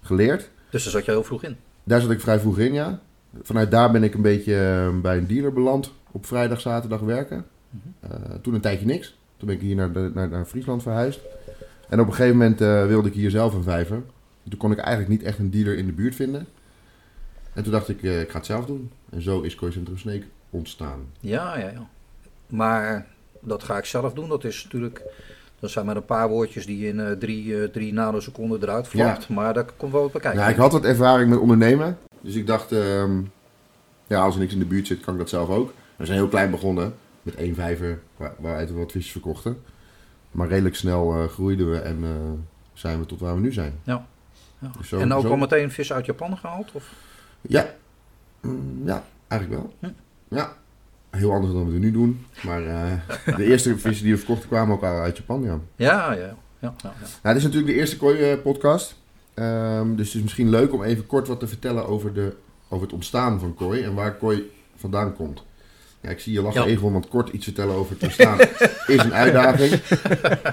geleerd. 0.00 0.50
Dus 0.70 0.82
daar 0.82 0.92
zat 0.92 1.04
je 1.04 1.10
heel 1.10 1.24
vroeg 1.24 1.44
in. 1.44 1.56
Daar 1.84 2.00
zat 2.00 2.10
ik 2.10 2.20
vrij 2.20 2.38
vroeg 2.40 2.58
in, 2.58 2.72
ja. 2.72 3.00
Vanuit 3.42 3.70
daar 3.70 3.90
ben 3.90 4.02
ik 4.02 4.14
een 4.14 4.22
beetje 4.22 4.56
eh, 4.56 5.00
bij 5.00 5.16
een 5.16 5.26
dealer 5.26 5.52
beland 5.52 5.92
op 6.10 6.26
vrijdag, 6.26 6.60
zaterdag 6.60 7.00
werken. 7.00 7.44
Mhm. 7.70 8.40
Toen 8.42 8.54
een 8.54 8.60
tijdje 8.60 8.86
niks. 8.86 9.18
Toen 9.36 9.46
ben 9.48 9.56
ik 9.56 9.62
hier 9.62 9.76
naar, 9.76 9.92
de, 9.92 10.10
naar, 10.14 10.28
naar 10.28 10.44
Friesland 10.44 10.82
verhuisd. 10.82 11.20
En 11.88 12.00
op 12.00 12.06
een 12.06 12.12
gegeven 12.14 12.36
moment 12.36 12.58
wilde 12.88 13.08
ik 13.08 13.14
hier 13.14 13.30
zelf 13.30 13.54
een 13.54 13.62
vijver. 13.62 14.02
Toen 14.50 14.58
kon 14.58 14.72
ik 14.72 14.78
eigenlijk 14.78 15.08
niet 15.08 15.22
echt 15.22 15.38
een 15.38 15.50
dealer 15.50 15.76
in 15.76 15.86
de 15.86 15.92
buurt 15.92 16.14
vinden. 16.14 16.46
En 17.52 17.62
toen 17.62 17.72
dacht 17.72 17.88
ik, 17.88 18.02
eh, 18.02 18.20
ik 18.20 18.30
ga 18.30 18.36
het 18.36 18.46
zelf 18.46 18.66
doen. 18.66 18.90
En 19.10 19.22
zo 19.22 19.40
is 19.40 19.54
Kooicentrum 19.54 19.98
Sneek 19.98 20.24
ontstaan. 20.50 21.06
Ja, 21.20 21.58
ja, 21.58 21.68
ja. 21.68 21.88
Maar 22.46 23.06
dat 23.40 23.62
ga 23.62 23.78
ik 23.78 23.84
zelf 23.84 24.12
doen. 24.12 24.28
Dat 24.28 24.44
is 24.44 24.64
natuurlijk... 24.64 25.02
Dat 25.58 25.70
zijn 25.70 25.86
maar 25.86 25.96
een 25.96 26.04
paar 26.04 26.28
woordjes 26.28 26.66
die 26.66 26.86
in 26.86 27.00
eh, 27.00 27.12
drie, 27.12 27.62
eh, 27.62 27.68
drie 27.68 27.92
nanoseconden 27.92 28.62
eruit 28.62 28.88
flapt. 28.88 29.28
Maar 29.28 29.54
daar 29.54 29.64
komt 29.76 29.92
wel 29.92 30.02
wat 30.02 30.12
bekijken. 30.12 30.40
Ja, 30.40 30.48
ik 30.48 30.56
had 30.56 30.72
wat 30.72 30.84
ervaring 30.84 31.30
met 31.30 31.38
ondernemen. 31.38 31.98
Dus 32.20 32.34
ik 32.34 32.46
dacht, 32.46 32.72
ehm, 32.72 33.20
ja, 34.06 34.20
als 34.20 34.34
er 34.34 34.40
niks 34.40 34.52
in 34.52 34.58
de 34.58 34.64
buurt 34.64 34.86
zit, 34.86 35.00
kan 35.00 35.14
ik 35.14 35.20
dat 35.20 35.28
zelf 35.28 35.48
ook. 35.48 35.72
We 35.96 36.06
zijn 36.06 36.18
heel 36.18 36.28
klein 36.28 36.50
begonnen. 36.50 36.94
Met 37.22 37.34
één 37.34 37.54
vijver 37.54 38.00
waar, 38.16 38.34
waaruit 38.38 38.70
we 38.70 38.78
wat 38.78 38.92
visjes 38.92 39.12
verkochten. 39.12 39.62
Maar 40.30 40.48
redelijk 40.48 40.74
snel 40.74 41.28
groeiden 41.28 41.70
we 41.70 41.78
en 41.78 42.04
zijn 42.72 42.98
we 42.98 43.06
tot 43.06 43.20
waar 43.20 43.34
we 43.34 43.40
nu 43.40 43.52
zijn. 43.52 43.72
Ja. 43.82 44.06
Ja. 44.60 44.70
Zo- 44.84 44.98
en 44.98 45.12
ook 45.12 45.22
zo- 45.22 45.28
al 45.30 45.36
meteen 45.36 45.70
vis 45.70 45.92
uit 45.92 46.06
Japan 46.06 46.38
gehaald? 46.38 46.70
Of? 46.72 46.92
Ja, 47.40 47.74
Mm, 48.40 48.82
ja 48.84 49.04
eigenlijk 49.28 49.62
wel. 49.62 49.74
Hm. 49.80 50.34
Ja, 50.36 50.52
heel 51.10 51.32
anders 51.32 51.52
dan 51.52 51.66
we 51.66 51.72
het 51.72 51.80
nu 51.82 51.90
doen. 51.92 52.26
Maar 52.42 52.66
eh, 52.66 52.92
de 53.36 53.44
eerste 53.44 53.78
vissen 53.78 54.04
die 54.04 54.12
we 54.12 54.18
verkochten 54.18 54.48
kwamen 54.48 54.74
ook 54.74 54.84
uit 54.84 55.16
Japan, 55.16 55.42
ja. 55.42 55.58
Ja, 55.76 56.12
ja, 56.12 56.18
ja. 56.20 56.34
ja, 56.58 56.74
ja. 56.82 56.92
Nou, 57.22 57.34
dit 57.34 57.36
is 57.36 57.42
natuurlijk 57.42 57.72
de 57.72 57.78
eerste 57.78 57.96
kooi-podcast. 57.96 58.94
Ehm, 59.34 59.94
dus 59.94 60.06
het 60.06 60.16
is 60.16 60.22
misschien 60.22 60.48
leuk 60.50 60.72
om 60.72 60.82
even 60.82 61.06
kort 61.06 61.28
wat 61.28 61.40
te 61.40 61.46
vertellen 61.46 61.86
over, 61.86 62.12
de, 62.14 62.36
over 62.68 62.84
het 62.86 62.94
ontstaan 62.94 63.40
van 63.40 63.54
kooi 63.54 63.82
en 63.82 63.94
waar 63.94 64.14
kooi 64.16 64.50
vandaan 64.76 65.14
komt. 65.16 65.42
Ja, 66.00 66.10
ik 66.10 66.20
zie 66.20 66.32
je 66.32 66.42
lachen 66.42 66.60
Ja. 66.62 66.66
even, 66.66 66.92
want 66.92 67.08
kort 67.08 67.28
iets 67.28 67.44
vertellen 67.44 67.74
over 67.74 67.92
het 67.94 68.02
ontstaan 68.02 68.38
is 68.96 69.04
een 69.04 69.14
uitdaging. 69.14 69.80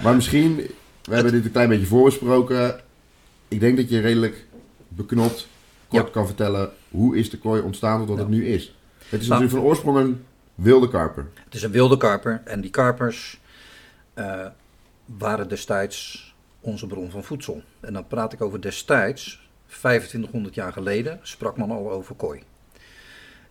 Maar 0.04 0.16
misschien, 0.16 0.56
we 1.04 1.14
hebben 1.16 1.32
dit 1.32 1.46
een 1.46 1.52
klein 1.52 1.70
beetje 1.70 1.86
voorbesproken. 1.86 2.80
Ik 3.48 3.60
denk 3.60 3.78
dat 3.78 3.90
je 3.90 4.00
redelijk 4.00 4.46
beknopt 4.88 5.48
kort 5.88 6.06
Ja. 6.06 6.12
kan 6.12 6.26
vertellen 6.26 6.72
hoe 6.90 7.18
is 7.18 7.30
de 7.30 7.38
kooi 7.38 7.62
ontstaan 7.62 7.98
tot 8.00 8.08
wat 8.08 8.18
Ja. 8.18 8.24
het 8.24 8.32
nu 8.34 8.46
is. 8.48 8.76
Het 9.10 9.22
is 9.22 9.28
Nou. 9.28 9.42
natuurlijk 9.42 9.52
van 9.52 9.62
oorsprong 9.62 9.98
een 9.98 10.26
wilde 10.56 10.90
karper. 10.90 11.26
Het 11.44 11.54
is 11.56 11.64
een 11.64 11.72
wilde 11.72 11.98
karper. 11.98 12.42
En 12.46 12.62
die 12.62 12.70
karpers 12.72 13.40
eh, 14.14 14.46
waren 15.06 15.50
destijds 15.50 16.26
onze 16.60 16.88
bron 16.88 17.10
van 17.12 17.24
voedsel. 17.24 17.62
En 17.80 17.94
dan 17.94 18.08
praat 18.08 18.34
ik 18.34 18.42
over 18.42 18.62
destijds, 18.62 19.50
2500 19.66 20.56
jaar 20.56 20.74
geleden, 20.74 21.20
sprak 21.22 21.58
men 21.58 21.72
al 21.72 21.92
over 21.92 22.16
kooi. 22.16 22.42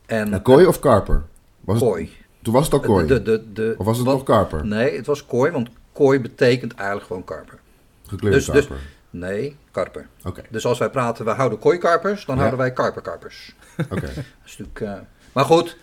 En 0.06 0.30
Nou, 0.30 0.42
kooi 0.42 0.66
of 0.66 0.78
karper? 0.80 1.22
Was 1.60 1.80
het, 1.80 1.88
kooi. 1.90 2.10
toen 2.42 2.52
was 2.54 2.64
het 2.64 2.72
al 2.72 2.80
kooi? 2.80 3.06
De, 3.06 3.22
de, 3.22 3.52
de, 3.52 3.74
of 3.78 3.84
was 3.86 3.96
het 3.96 4.06
wat- 4.06 4.14
nog 4.14 4.24
karper? 4.24 4.66
Nee, 4.66 4.96
het 4.96 5.06
was 5.06 5.26
kooi, 5.26 5.50
want 5.50 5.68
kooi 5.92 6.20
betekent 6.20 6.74
eigenlijk 6.74 7.06
gewoon 7.06 7.24
karper. 7.24 7.58
Gekleurde 8.06 8.36
Dus- 8.36 8.46
dus- 8.46 8.66
karper. 8.66 8.84
Nee, 9.18 9.56
karper. 9.70 10.08
Dus 10.50 10.66
als 10.66 10.78
wij 10.78 10.90
praten, 10.90 11.24
we 11.24 11.30
houden 11.30 11.58
kooikarpers, 11.58 12.24
dan 12.24 12.34
Ja. 12.34 12.40
houden 12.40 12.60
wij 12.60 12.72
karperkarpers. 12.72 13.54
oké. 13.90 14.06
Is 14.44 14.56
natuurlijk, 14.58 14.80
eh, 14.80 14.98
Maar 15.32 15.44
goed, 15.44 15.76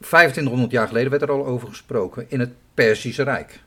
2500 0.00 0.70
jaar 0.72 0.86
geleden 0.86 1.10
werd 1.10 1.22
er 1.22 1.30
al 1.30 1.46
over 1.46 1.68
gesproken 1.68 2.30
in 2.30 2.40
het 2.40 2.50
Perzische 2.74 3.22
Rijk. 3.22 3.60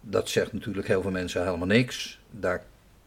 Dat 0.00 0.28
zegt 0.28 0.52
natuurlijk 0.52 0.86
heel 0.86 1.02
veel 1.02 1.10
mensen 1.10 1.44
helemaal 1.44 1.66
niks. 1.66 2.20
Daar, 2.30 2.62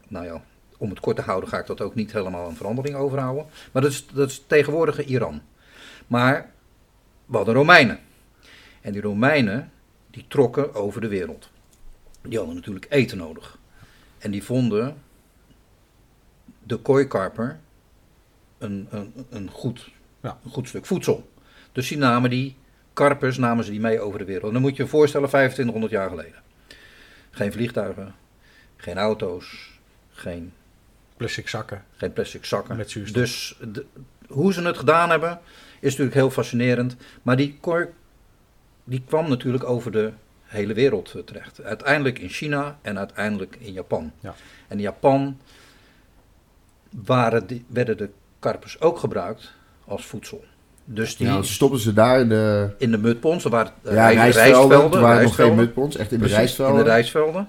nou 0.08 0.24
ja, 0.24 0.42
om 0.78 0.90
het 0.90 1.00
kort 1.00 1.16
te 1.16 1.22
houden 1.22 1.48
ga 1.48 1.58
ik 1.58 1.66
dat 1.66 1.80
ook 1.80 1.94
niet 1.94 2.12
helemaal 2.12 2.48
een 2.48 2.56
verandering 2.56 2.96
overhouden. 2.96 3.46
Maar 3.72 3.82
dat 3.82 3.90
is, 3.90 4.06
dat 4.12 4.28
is 4.28 4.44
tegenwoordige 4.46 5.04
Iran. 5.04 5.42
Maar 6.06 6.50
we 7.26 7.36
hadden 7.36 7.54
Romeinen. 7.54 7.98
En 8.80 8.92
die 8.92 9.02
Romeinen, 9.02 9.72
die 10.10 10.24
trokken 10.28 10.74
over 10.74 11.00
de 11.00 11.08
wereld. 11.08 11.50
Die 12.22 12.36
hadden 12.38 12.54
natuurlijk 12.56 12.86
eten 12.88 13.18
nodig. 13.18 13.57
En 14.18 14.30
die 14.30 14.42
vonden 14.44 14.96
de 16.62 16.76
kooikarper 16.76 17.58
een, 18.58 18.86
een, 18.90 19.12
een, 19.30 19.50
goed, 19.50 19.90
Ja. 20.22 20.38
een 20.44 20.50
goed 20.50 20.68
stuk 20.68 20.86
voedsel. 20.86 21.30
Dus 21.72 21.88
die 21.88 21.98
namen 21.98 22.30
die 22.30 22.56
karpers 22.92 23.36
namen 23.38 23.64
ze 23.64 23.70
die 23.70 23.80
mee 23.80 24.00
over 24.00 24.18
de 24.18 24.24
wereld. 24.24 24.46
En 24.46 24.52
dan 24.52 24.62
moet 24.62 24.76
je 24.76 24.82
je 24.82 24.88
voorstellen, 24.88 25.28
2500 25.28 25.92
jaar 25.92 26.08
geleden. 26.08 26.42
Geen 27.30 27.52
vliegtuigen, 27.52 28.14
geen 28.76 28.98
auto's, 28.98 29.70
geen, 30.10 30.52
Plastic 31.16 31.48
zakken 31.48 31.84
geen 31.96 32.12
plastic 32.12 32.44
zakken. 32.44 32.76
met 32.76 32.90
zuurstof. 32.90 33.22
Dus 33.22 33.58
de- 33.72 33.86
hoe 34.28 34.52
ze 34.52 34.62
het 34.62 34.78
gedaan 34.78 35.10
hebben, 35.10 35.40
is 35.80 35.90
natuurlijk 35.90 36.14
heel 36.14 36.30
fascinerend. 36.30 36.96
Maar 37.22 37.36
die 37.36 37.58
kork, 37.60 37.92
die 38.84 39.02
kwam 39.06 39.28
natuurlijk 39.28 39.64
over 39.64 39.92
de 39.92 40.12
hele 40.48 40.74
wereld 40.74 41.12
eh, 41.14 41.22
terecht. 41.22 41.62
Uiteindelijk 41.62 42.18
in 42.18 42.28
China 42.28 42.78
en 42.82 42.98
uiteindelijk 42.98 43.56
in 43.60 43.72
Japan. 43.72 44.12
Ja. 44.20 44.34
En 44.68 44.76
in 44.76 44.82
Japan 44.82 45.38
waren 47.04 47.46
die, 47.46 47.64
werden 47.68 47.96
de 47.96 48.08
karpers 48.38 48.80
ook 48.80 48.98
gebruikt 48.98 49.52
als 49.84 50.06
voedsel. 50.06 50.44
Dus 50.84 51.16
die 51.16 51.26
Ja, 51.26 51.32
want 51.32 51.80
ze 51.80 51.92
daar 51.92 52.20
in 52.20 52.28
de 52.28 52.70
in 52.78 52.90
de 52.90 52.98
mudponds, 52.98 53.44
er 53.44 53.50
waren 53.50 53.72
eh, 53.82 53.94
ja, 53.94 54.08
rij- 54.08 54.30
rijstvelden. 54.30 54.90
Toen 54.90 55.00
waren 55.00 55.22
nog 55.22 55.34
geen 55.34 55.54
mudponds, 55.54 55.96
echt 55.96 56.12
in 56.12 56.18
de 56.18 56.26
rijstvelden. 56.26 56.78
In 56.78 56.84
de 56.84 56.90
rijstvelden. 56.90 57.48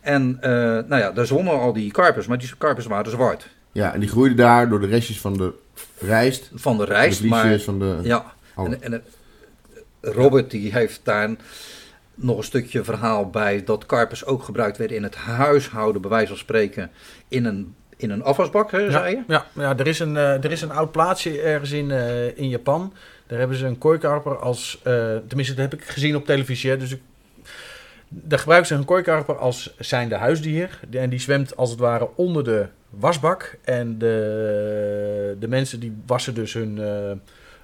En 0.00 0.38
eh, 0.40 0.50
nou 0.60 0.96
ja, 0.96 1.10
daar 1.10 1.26
zwommen 1.26 1.58
al 1.60 1.72
die 1.72 1.90
karpers, 1.90 2.26
maar 2.26 2.38
die 2.38 2.50
karpers 2.58 2.86
waren 2.86 3.10
zwart. 3.10 3.48
Ja, 3.72 3.94
en 3.94 4.00
die 4.00 4.08
groeiden 4.08 4.36
daar 4.36 4.68
door 4.68 4.80
de 4.80 4.86
restjes 4.86 5.20
van 5.20 5.36
de 5.36 5.52
rijst. 5.98 6.50
Van 6.54 6.76
de 6.78 6.84
de 6.84 6.92
rijst, 6.92 7.24
maar 7.24 7.40
vliesjes 7.40 7.64
van 7.64 7.78
de... 7.78 7.98
Ja, 8.02 8.32
Oh. 8.56 8.66
en, 8.66 8.82
en 8.82 9.02
Robert 10.00 10.50
die 10.50 10.72
heeft 10.72 11.00
daar 11.02 11.30
nog 12.14 12.36
een 12.36 12.44
stukje 12.44 12.84
verhaal 12.84 13.30
bij 13.30 13.64
dat 13.64 13.86
karpers 13.86 14.24
ook 14.24 14.42
gebruikt 14.42 14.76
werden 14.76 14.96
in 14.96 15.02
het 15.02 15.14
huishouden, 15.14 16.00
bij 16.00 16.10
wijze 16.10 16.26
van 16.28 16.36
spreken, 16.36 16.90
in 17.28 17.44
een, 17.44 17.74
in 17.96 18.10
een 18.10 18.22
afwasbak, 18.22 18.70
hè, 18.70 18.90
zei 18.90 19.16
je? 19.16 19.22
Ja, 19.26 19.46
ja 19.52 19.78
er, 19.78 19.86
is 19.86 19.98
een, 19.98 20.16
eh, 20.16 20.44
er 20.44 20.50
is 20.50 20.62
een 20.62 20.70
oud 20.70 20.92
plaatsje 20.92 21.40
ergens 21.40 21.70
in, 21.70 21.90
eh, 21.90 22.38
in 22.38 22.48
Japan. 22.48 22.92
Daar 23.26 23.38
hebben 23.38 23.56
ze 23.56 23.66
een 23.66 23.78
kooikarper 23.78 24.38
als... 24.38 24.80
eh, 24.82 25.16
tenminste, 25.26 25.54
dat 25.54 25.70
heb 25.70 25.80
ik 25.80 25.86
gezien 25.86 26.16
op 26.16 26.26
televisie. 26.26 26.76
Dus 26.76 26.92
ik, 26.92 27.00
daar 28.08 28.38
gebruiken 28.38 28.68
ze 28.68 28.74
een 28.74 28.84
kooikarper 28.84 29.36
als 29.36 29.74
zijnde 29.78 30.14
huisdier. 30.14 30.80
En 30.90 31.10
die 31.10 31.20
zwemt 31.20 31.56
als 31.56 31.70
het 31.70 31.78
ware 31.78 32.08
onder 32.14 32.44
de 32.44 32.66
wasbak. 32.90 33.58
En 33.64 33.98
de, 33.98 35.36
de 35.38 35.48
mensen 35.48 35.80
die 35.80 35.96
wassen 36.06 36.34
dus 36.34 36.52
hun... 36.52 36.80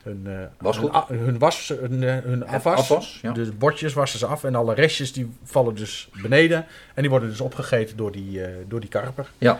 hun, 0.02 0.22
eh, 0.26 0.38
Wasgoed? 0.58 0.92
hun, 0.92 0.96
a- 1.20 1.24
hun 1.24 1.38
was, 1.38 1.72
hun, 1.80 2.02
eh, 2.02 2.16
hun 2.22 2.46
afwas. 2.46 2.78
afwas, 2.78 3.18
ja. 3.22 3.32
De 3.32 3.52
bordjes 3.52 3.92
wassen 3.92 4.18
ze 4.18 4.26
af 4.26 4.44
en 4.44 4.54
alle 4.54 4.74
restjes 4.74 5.12
die 5.12 5.30
vallen 5.44 5.74
dus 5.74 6.08
beneden. 6.22 6.66
En 6.94 7.00
die 7.02 7.10
worden 7.10 7.28
dus 7.28 7.40
opgegeten 7.40 7.96
door 7.96 8.12
die, 8.12 8.44
eh, 8.44 8.50
door 8.68 8.80
die 8.80 8.88
karper. 8.88 9.30
Ja, 9.38 9.58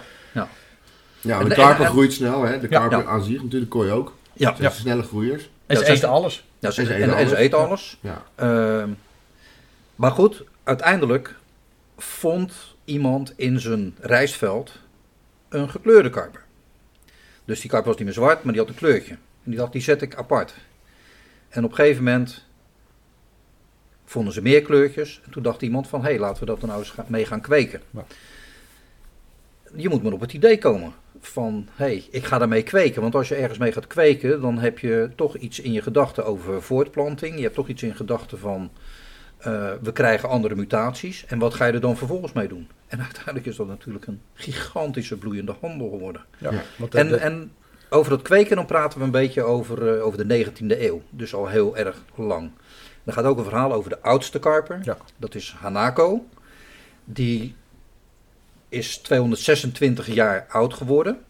Ja, 1.23 1.39
En- 1.41 1.45
de 1.49 1.55
en- 1.55 1.61
karper 1.61 1.85
en- 1.85 1.91
groeit 1.91 2.13
snel, 2.13 2.43
hè. 2.43 2.59
De 2.61 2.67
Ja, 2.71 2.79
karper 2.81 2.99
ja. 2.99 3.05
aan 3.05 3.23
zich, 3.25 3.43
natuurlijk, 3.43 3.71
kooi 3.71 3.91
ook. 3.91 4.17
ja. 4.33 4.49
Dat 4.51 4.57
zijn 4.59 4.73
snelle 4.73 5.03
groeiers. 5.03 5.43
En 5.67 5.75
Ja, 5.77 5.81
ze 5.81 5.85
ze- 5.87 5.93
eten 5.93 6.09
alles. 6.09 6.45
ja 6.59 6.71
ze, 6.71 6.81
En 6.81 6.87
ze 6.87 6.93
en, 6.95 6.99
eten 7.03 7.17
en 7.17 7.19
ze 7.29 7.35
alles. 7.35 7.39
eten 7.39 7.59
Ja. 7.59 7.65
alles. 7.65 7.99
Ja. 8.01 8.23
Ehm, 8.35 8.89
maar 9.97 10.11
goed, 10.11 10.45
uiteindelijk 10.65 11.35
vond 11.99 12.53
iemand 12.85 13.33
in 13.37 13.61
zijn 13.61 13.97
rijstveld 14.01 14.73
een 15.49 15.71
gekleurde 15.71 16.11
karper. 16.11 16.43
Dus 17.45 17.61
die 17.61 17.71
karper 17.71 17.89
was 17.89 17.97
niet 17.97 18.05
meer 18.07 18.15
zwart, 18.17 18.43
maar 18.45 18.53
die 18.53 18.63
had 18.63 18.71
een 18.71 18.77
kleurtje. 18.77 19.17
En 19.51 19.57
die 19.57 19.65
dacht, 19.65 19.73
die 19.73 19.83
zet 19.83 20.03
ik 20.03 20.15
apart. 20.15 20.55
En 21.49 21.65
op 21.65 21.71
een 21.71 21.77
gegeven 21.77 22.05
moment 22.05 22.47
vonden 24.05 24.33
ze 24.33 24.43
meer 24.43 24.63
kleurtjes. 24.63 25.21
En 25.25 25.31
toen 25.31 25.43
dacht 25.43 25.63
iemand 25.63 25.89
van, 25.89 26.01
hé, 26.01 26.09
hey, 26.09 26.19
laten 26.19 26.41
we 26.41 26.47
dat 26.47 26.63
er 26.63 26.69
nou 26.69 26.79
eens 26.81 26.95
mee 27.07 27.25
gaan 27.27 27.41
kweken. 27.41 27.81
Ja. 27.91 28.05
Je 29.77 29.89
moet 29.89 30.03
maar 30.03 30.13
op 30.13 30.21
het 30.21 30.33
idee 30.33 30.59
komen 30.59 30.93
van, 31.21 31.69
hé, 31.73 31.85
hey, 31.85 32.05
ik 32.11 32.25
ga 32.25 32.39
daarmee 32.39 32.63
kweken. 32.63 33.03
Want 33.03 33.15
als 33.15 33.29
je 33.29 33.35
ergens 33.35 33.59
mee 33.59 33.73
gaat 33.73 33.87
kweken, 33.87 34.41
dan 34.41 34.59
heb 34.59 34.79
je 34.79 35.11
toch 35.17 35.37
iets 35.37 35.61
in 35.61 35.73
je 35.73 35.83
gedachten 35.83 36.25
over 36.25 36.63
voortplanting. 36.63 37.37
Je 37.37 37.43
hebt 37.43 37.55
toch 37.55 37.69
iets 37.69 37.83
in 37.83 37.97
gedachten 37.97 38.39
van, 38.39 38.71
eh, 39.39 39.73
we 39.83 39.93
krijgen 39.93 40.29
andere 40.29 40.55
mutaties. 40.55 41.25
En 41.27 41.39
wat 41.39 41.55
ga 41.55 41.67
je 41.67 41.73
er 41.73 41.81
dan 41.81 41.97
vervolgens 41.97 42.33
mee 42.33 42.49
doen? 42.49 42.69
En 42.87 43.01
uiteindelijk 43.01 43.47
is 43.47 43.57
dat 43.57 43.67
natuurlijk 43.67 44.07
een 44.07 44.21
gigantische 44.35 45.17
bloeiende 45.17 45.55
handel 45.61 45.91
geworden. 45.91 46.25
Ja. 46.39 46.53
Want 46.79 46.95
En, 46.95 47.09
de- 47.09 47.17
en 47.17 47.53
over 47.91 48.11
dat 48.11 48.23
kweken, 48.23 48.57
dan 48.57 48.67
praten 48.67 48.99
we 48.99 49.05
een 49.05 49.11
beetje 49.11 49.43
over, 49.43 49.97
eh, 49.97 50.05
over 50.05 50.19
de 50.19 50.25
19e 50.25 50.87
eeuw. 50.87 51.03
Dus 51.11 51.35
al 51.35 51.47
heel 51.49 51.77
erg 51.77 52.03
lang. 52.15 52.51
Er 53.05 53.13
gaat 53.13 53.25
ook 53.25 53.39
een 53.39 53.45
verhaal 53.45 53.73
over 53.73 53.91
de 53.91 54.01
oudste 54.01 54.39
karper. 54.39 54.81
Ja. 54.83 54.97
Dat 55.17 55.35
is 55.35 55.55
Hanako. 55.59 56.27
Die 57.05 57.55
is 58.69 58.97
226 58.99 60.07
jaar 60.07 60.47
oud 60.49 60.75
geworden. 60.75 61.25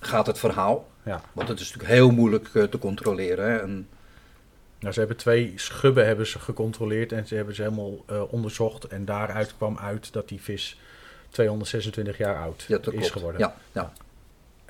Gaat 0.00 0.26
het 0.26 0.38
verhaal. 0.38 0.88
ja. 1.02 1.22
Want 1.32 1.48
het 1.48 1.60
is 1.60 1.72
natuurlijk 1.72 1.92
heel 1.94 2.10
moeilijk 2.10 2.50
eh, 2.54 2.62
te 2.62 2.78
controleren. 2.78 3.50
Hè. 3.50 3.58
En, 3.58 3.88
Nou, 4.78 4.92
ze 4.92 4.98
hebben 4.98 5.16
twee 5.16 5.52
schubben 5.56 6.06
hebben 6.06 6.26
ze 6.26 6.38
gecontroleerd 6.38 7.12
en 7.12 7.26
ze 7.26 7.34
hebben 7.34 7.54
ze 7.54 7.62
helemaal 7.62 8.04
eh, 8.06 8.32
onderzocht. 8.32 8.84
En 8.84 9.04
daaruit 9.04 9.56
kwam 9.56 9.78
uit 9.78 10.12
dat 10.12 10.28
die 10.28 10.40
vis 10.40 10.80
226 11.30 12.18
jaar 12.18 12.36
oud 12.42 12.64
ja, 12.68 12.76
is 12.76 12.82
klopt. 12.82 13.10
geworden. 13.10 13.40
Ja, 13.40 13.54
ja. 13.72 13.92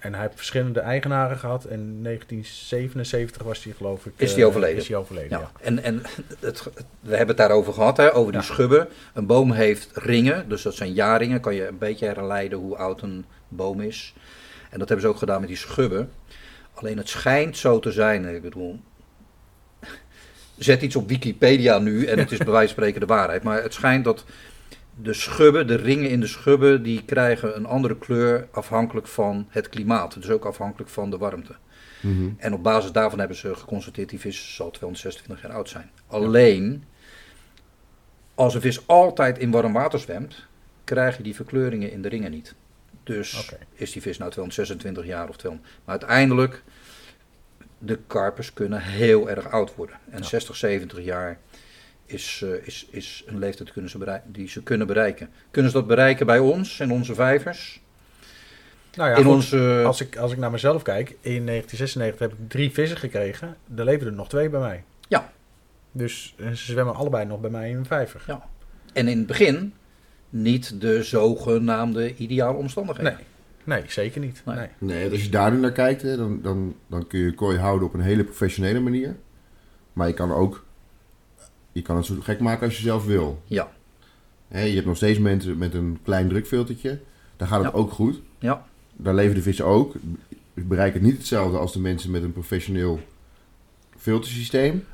En 0.00 0.12
hij 0.12 0.22
heeft 0.22 0.36
verschillende 0.36 0.80
eigenaren 0.80 1.36
gehad. 1.36 1.64
En 1.64 1.78
in 1.80 2.02
1977 2.02 3.42
was 3.42 3.64
hij 3.64 3.72
geloof 3.72 4.06
ik... 4.06 4.12
Is 4.16 4.34
die 4.34 4.42
eh, 4.42 4.48
overleden? 4.48 4.76
Is 4.76 4.88
hij 4.88 4.96
overleden, 4.96 5.38
ja. 5.38 5.38
Ja, 5.38 5.50
en, 5.60 5.82
en 5.82 6.02
het, 6.40 6.62
we 7.00 7.08
hebben 7.16 7.28
het 7.28 7.36
daarover 7.36 7.72
gehad, 7.72 7.96
hè, 7.96 8.14
over 8.14 8.32
die 8.32 8.40
Ja. 8.40 8.46
schubben. 8.46 8.88
Een 9.14 9.26
boom 9.26 9.52
heeft 9.52 9.90
ringen, 9.94 10.48
dus 10.48 10.62
dat 10.62 10.74
zijn 10.74 10.92
jaarringen. 10.92 11.40
Kan 11.40 11.54
je 11.54 11.66
een 11.66 11.78
beetje 11.78 12.06
herleiden 12.06 12.58
hoe 12.58 12.76
oud 12.76 13.02
een 13.02 13.24
boom 13.48 13.80
is. 13.80 14.14
En 14.70 14.78
dat 14.78 14.88
hebben 14.88 15.06
ze 15.06 15.12
ook 15.12 15.18
gedaan 15.18 15.40
met 15.40 15.48
die 15.48 15.58
schubben. 15.58 16.10
Alleen 16.74 16.96
het 16.96 17.08
schijnt 17.08 17.56
zo 17.56 17.78
te 17.78 17.92
zijn, 17.92 18.34
ik 18.34 18.42
bedoel... 18.42 18.80
Zet 20.58 20.82
iets 20.82 20.96
op 20.96 21.08
Wikipedia 21.08 21.78
nu 21.78 22.06
en 22.06 22.18
het 22.18 22.32
is 22.32 22.38
bij 22.38 22.46
wijze 22.46 22.74
van 22.74 22.82
spreken 22.82 23.00
de 23.00 23.06
waarheid. 23.06 23.42
Maar 23.42 23.62
het 23.62 23.74
schijnt 23.74 24.04
dat 24.04 24.24
de 25.02 25.12
schubben, 25.12 25.66
de 25.66 25.74
ringen 25.74 26.10
in 26.10 26.20
de 26.20 26.26
schubben, 26.26 26.82
die 26.82 27.04
krijgen 27.04 27.56
een 27.56 27.66
andere 27.66 27.98
kleur 27.98 28.48
afhankelijk 28.50 29.06
van 29.06 29.46
het 29.48 29.68
klimaat. 29.68 30.14
Dus 30.14 30.30
ook 30.30 30.44
afhankelijk 30.44 30.90
van 30.90 31.10
de 31.10 31.18
warmte. 31.18 31.54
Mhm. 32.00 32.28
En 32.36 32.52
op 32.54 32.62
basis 32.62 32.92
daarvan 32.92 33.18
hebben 33.18 33.36
ze 33.36 33.54
geconstateerd 33.54 34.08
die 34.08 34.20
vis 34.20 34.54
zal 34.54 34.70
226 34.70 35.42
jaar 35.46 35.56
oud 35.56 35.68
zijn. 35.68 35.90
Alleen, 36.06 36.84
als 38.34 38.54
een 38.54 38.60
vis 38.60 38.86
altijd 38.86 39.38
in 39.38 39.50
warm 39.50 39.72
water 39.72 39.98
zwemt, 39.98 40.46
krijg 40.84 41.16
je 41.16 41.22
die 41.22 41.34
verkleuringen 41.34 41.92
in 41.92 42.02
de 42.02 42.08
ringen 42.08 42.30
niet. 42.30 42.54
Dus 43.02 43.54
is 43.74 43.92
die 43.92 44.02
vis 44.02 44.18
nou 44.18 44.30
226 44.30 45.04
jaar 45.06 45.28
of 45.28 45.36
200. 45.36 45.72
Maar 45.84 45.98
uiteindelijk, 45.98 46.62
de 47.78 47.98
karpers 48.06 48.52
kunnen 48.52 48.80
heel 48.80 49.30
erg 49.30 49.50
oud 49.50 49.74
worden. 49.74 49.96
En 50.10 50.18
Ja. 50.18 50.24
60, 50.24 50.56
70 50.56 51.04
jaar 51.04 51.38
is, 52.10 52.42
eh, 52.44 52.66
is, 52.66 52.86
is 52.90 53.24
een 53.26 53.38
leeftijd 53.38 53.72
kunnen 53.72 53.90
ze 53.90 53.98
berei- 53.98 54.22
die 54.26 54.48
ze 54.48 54.62
kunnen 54.62 54.86
bereiken. 54.86 55.28
Kunnen 55.50 55.70
ze 55.70 55.76
dat 55.76 55.86
bereiken 55.86 56.26
bij 56.26 56.38
ons, 56.38 56.80
in 56.80 56.92
onze 56.92 57.14
vijvers? 57.14 57.80
Nou 58.94 59.10
ja, 59.10 59.16
in 59.16 59.24
goed, 59.24 59.34
onze... 59.34 59.82
als, 59.86 60.00
ik, 60.00 60.16
als 60.16 60.32
ik 60.32 60.38
naar 60.38 60.50
mezelf 60.50 60.82
kijk, 60.82 61.08
in 61.08 61.46
1996 61.46 62.18
heb 62.18 62.32
ik 62.32 62.38
drie 62.48 62.70
vissen 62.70 62.98
gekregen. 62.98 63.56
Er 63.76 63.84
leven 63.84 64.06
er 64.06 64.12
nog 64.12 64.28
twee 64.28 64.48
bij 64.48 64.60
mij. 64.60 64.84
Ja. 65.08 65.32
Dus 65.92 66.34
ze 66.38 66.54
zwemmen 66.54 66.94
allebei 66.94 67.24
nog 67.24 67.40
bij 67.40 67.50
mij 67.50 67.70
in 67.70 67.76
een 67.76 67.86
vijver. 67.86 68.22
Ja. 68.26 68.48
En 68.92 69.08
in 69.08 69.18
het 69.18 69.26
begin 69.26 69.74
niet 70.30 70.80
de 70.80 71.02
zogenaamde 71.02 72.16
ideale 72.16 72.56
omstandigheden. 72.56 73.12
Nee, 73.64 73.78
nee, 73.78 73.90
zeker 73.90 74.20
niet. 74.20 74.42
Nee. 74.44 74.56
Nee. 74.56 74.68
Nee, 74.78 75.10
als 75.10 75.24
je 75.24 75.30
daar 75.30 75.52
nu 75.52 75.58
naar 75.58 75.72
kijkt, 75.72 76.02
hè, 76.02 76.16
dan, 76.16 76.42
dan, 76.42 76.76
dan 76.86 77.06
kun 77.06 77.20
je 77.20 77.34
kooi 77.34 77.58
houden 77.58 77.88
op 77.88 77.94
een 77.94 78.00
hele 78.00 78.24
professionele 78.24 78.80
manier. 78.80 79.16
Maar 79.92 80.08
je 80.08 80.14
kan 80.14 80.32
ook, 80.32 80.64
je 81.72 81.82
kan 81.82 81.96
het 81.96 82.06
zo 82.06 82.14
gek 82.20 82.40
maken 82.40 82.66
als 82.66 82.76
je 82.76 82.82
zelf 82.82 83.04
wil. 83.04 83.42
Ja, 83.44 83.68
je 84.48 84.56
hebt 84.74 84.86
nog 84.86 84.96
steeds 84.96 85.18
mensen 85.18 85.58
met 85.58 85.74
een 85.74 85.98
klein 86.04 86.28
drukfiltertje. 86.28 86.98
Daar 87.36 87.48
gaat 87.48 87.62
het 87.64 87.72
Ja. 87.72 87.78
ook 87.78 87.90
goed. 87.92 88.20
ja, 88.38 88.64
Daar 88.96 89.14
leven 89.14 89.34
de 89.34 89.42
vissen 89.42 89.64
ook. 89.64 89.92
Ze 90.54 90.60
bereiken 90.66 91.02
niet 91.02 91.16
hetzelfde 91.16 91.58
als 91.58 91.72
de 91.72 91.80
mensen 91.80 92.10
met 92.10 92.22
een 92.22 92.32
professioneel 92.32 93.00
filtersysteem. 93.96 94.84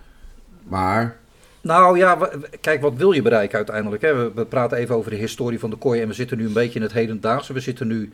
Maar 0.63 1.17
Nou 1.61 1.99
ja, 1.99 2.31
kijk, 2.61 2.81
wat 2.81 2.95
wil 2.97 3.13
je 3.13 3.23
bereiken 3.23 3.57
uiteindelijk? 3.57 4.03
Hè? 4.03 4.15
We, 4.15 4.33
we 4.35 4.45
praten 4.47 4.79
even 4.79 4.95
over 4.95 5.11
de 5.11 5.17
historie 5.17 5.59
van 5.59 5.71
de 5.71 5.77
kooi 5.77 6.01
en 6.01 6.09
we 6.09 6.15
zitten 6.15 6.39
nu 6.39 6.47
een 6.47 6.53
beetje 6.53 6.79
in 6.79 6.83
het 6.83 6.93
hedendaagse. 6.93 7.53
We 7.53 7.61
zitten 7.61 7.87
nu, 7.87 8.13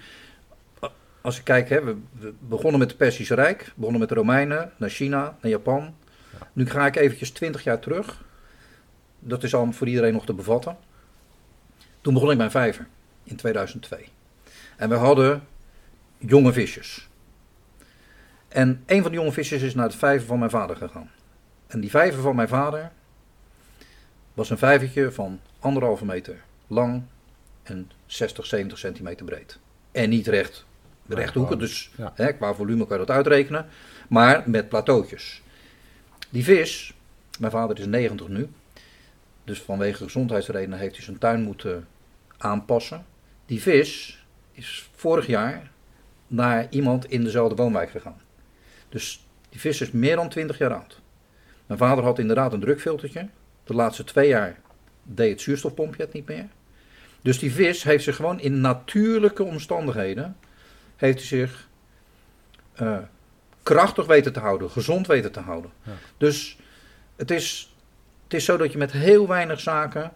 als 1.20 1.36
je 1.36 1.42
kijkt, 1.42 1.68
hè, 1.68 1.82
we, 1.84 1.94
we 2.18 2.32
begonnen 2.48 2.78
met 2.80 2.88
het 2.88 2.98
Persische 2.98 3.34
Rijk, 3.34 3.72
begonnen 3.74 4.00
met 4.00 4.08
de 4.08 4.14
Romeinen, 4.14 4.70
naar 4.76 4.90
China, 4.90 5.36
naar 5.40 5.50
Japan. 5.50 5.94
Nu 6.52 6.66
ga 6.70 6.86
ik 6.86 6.96
eventjes 6.96 7.30
20 7.30 7.64
jaar 7.64 7.78
terug. 7.78 8.24
Dat 9.24 9.42
is 9.42 9.54
al 9.54 9.72
voor 9.72 9.88
iedereen 9.88 10.12
nog 10.12 10.26
te 10.26 10.34
bevatten. 10.34 10.76
Toen 12.00 12.14
begon 12.14 12.30
ik 12.30 12.36
mijn 12.36 12.50
vijver, 12.50 12.86
in 13.24 13.36
2002. 13.36 14.08
En 14.76 14.88
we 14.88 14.94
hadden 14.94 15.46
jonge 16.18 16.52
visjes. 16.52 17.08
En 18.48 18.82
een 18.86 19.02
van 19.02 19.10
die 19.10 19.20
jonge 19.20 19.32
visjes 19.32 19.62
is 19.62 19.74
naar 19.74 19.86
het 19.86 19.94
vijver 19.94 20.26
van 20.26 20.38
mijn 20.38 20.50
vader 20.50 20.76
gegaan. 20.76 21.10
En 21.66 21.80
die 21.80 21.90
vijver 21.90 22.22
van 22.22 22.36
mijn 22.36 22.48
vader 22.48 22.90
was 24.34 24.50
een 24.50 24.58
vijvertje 24.58 25.12
van 25.12 25.40
anderhalve 25.58 26.04
meter 26.04 26.36
lang 26.66 27.02
en 27.62 27.90
60, 28.06 28.46
70 28.46 28.78
centimeter 28.78 29.24
breed. 29.24 29.58
En 29.92 30.10
niet 30.10 30.26
recht, 30.26 30.64
rechthoeken, 31.06 31.58
dus 31.58 31.90
ja. 31.96 32.12
hè, 32.14 32.32
qua 32.32 32.54
volume 32.54 32.86
kan 32.86 32.98
je 32.98 33.06
dat 33.06 33.16
uitrekenen, 33.16 33.66
maar 34.08 34.42
met 34.46 34.68
plateautjes. 34.68 35.42
Die 36.30 36.44
vis, 36.44 36.94
Mijn 37.38 37.52
vader 37.52 37.78
is 37.78 37.86
90 37.86 38.28
nu. 38.28 38.48
Dus 39.44 39.60
vanwege 39.62 40.04
gezondheidsredenen 40.04 40.78
heeft 40.78 40.94
hij 40.94 41.04
zijn 41.04 41.18
tuin 41.18 41.42
moeten 41.42 41.88
aanpassen. 42.38 43.04
Die 43.46 43.62
vis 43.62 44.24
is 44.52 44.90
vorig 44.94 45.26
jaar 45.26 45.70
naar 46.26 46.66
iemand 46.70 47.10
in 47.10 47.24
dezelfde 47.24 47.62
woonwijk 47.62 47.90
gegaan. 47.90 48.20
Dus 48.88 49.26
die 49.48 49.60
vis 49.60 49.80
is 49.80 49.90
meer 49.90 50.16
dan 50.16 50.28
20 50.28 50.58
jaar 50.58 50.74
oud. 50.74 51.00
Mijn 51.66 51.78
vader 51.78 52.04
had 52.04 52.18
inderdaad 52.18 52.52
een 52.52 52.60
drukfiltertje. 52.60 53.28
De 53.64 53.74
laatste 53.74 54.04
twee 54.04 54.28
jaar 54.28 54.60
deed 55.02 55.30
het 55.30 55.40
zuurstofpompje 55.40 56.02
het 56.02 56.12
niet 56.12 56.26
meer. 56.26 56.48
Dus 57.22 57.38
die 57.38 57.52
vis 57.52 57.82
heeft 57.82 58.04
zich 58.04 58.16
gewoon 58.16 58.40
in 58.40 58.60
natuurlijke 58.60 59.42
omstandigheden 59.42 60.36
heeft 60.96 61.18
hij 61.18 61.26
zich 61.26 61.68
eh, 62.72 62.98
krachtig 63.62 64.06
weten 64.06 64.32
te 64.32 64.40
houden, 64.40 64.70
gezond 64.70 65.06
weten 65.06 65.32
te 65.32 65.40
houden. 65.40 65.70
Ja. 65.82 65.92
Dus 66.16 66.56
het 67.16 67.30
is, 67.30 67.71
het 68.32 68.40
is 68.40 68.46
zo 68.46 68.56
dat 68.56 68.72
je 68.72 68.78
met 68.78 68.92
heel 68.92 69.28
weinig 69.28 69.60
zaken 69.60 70.12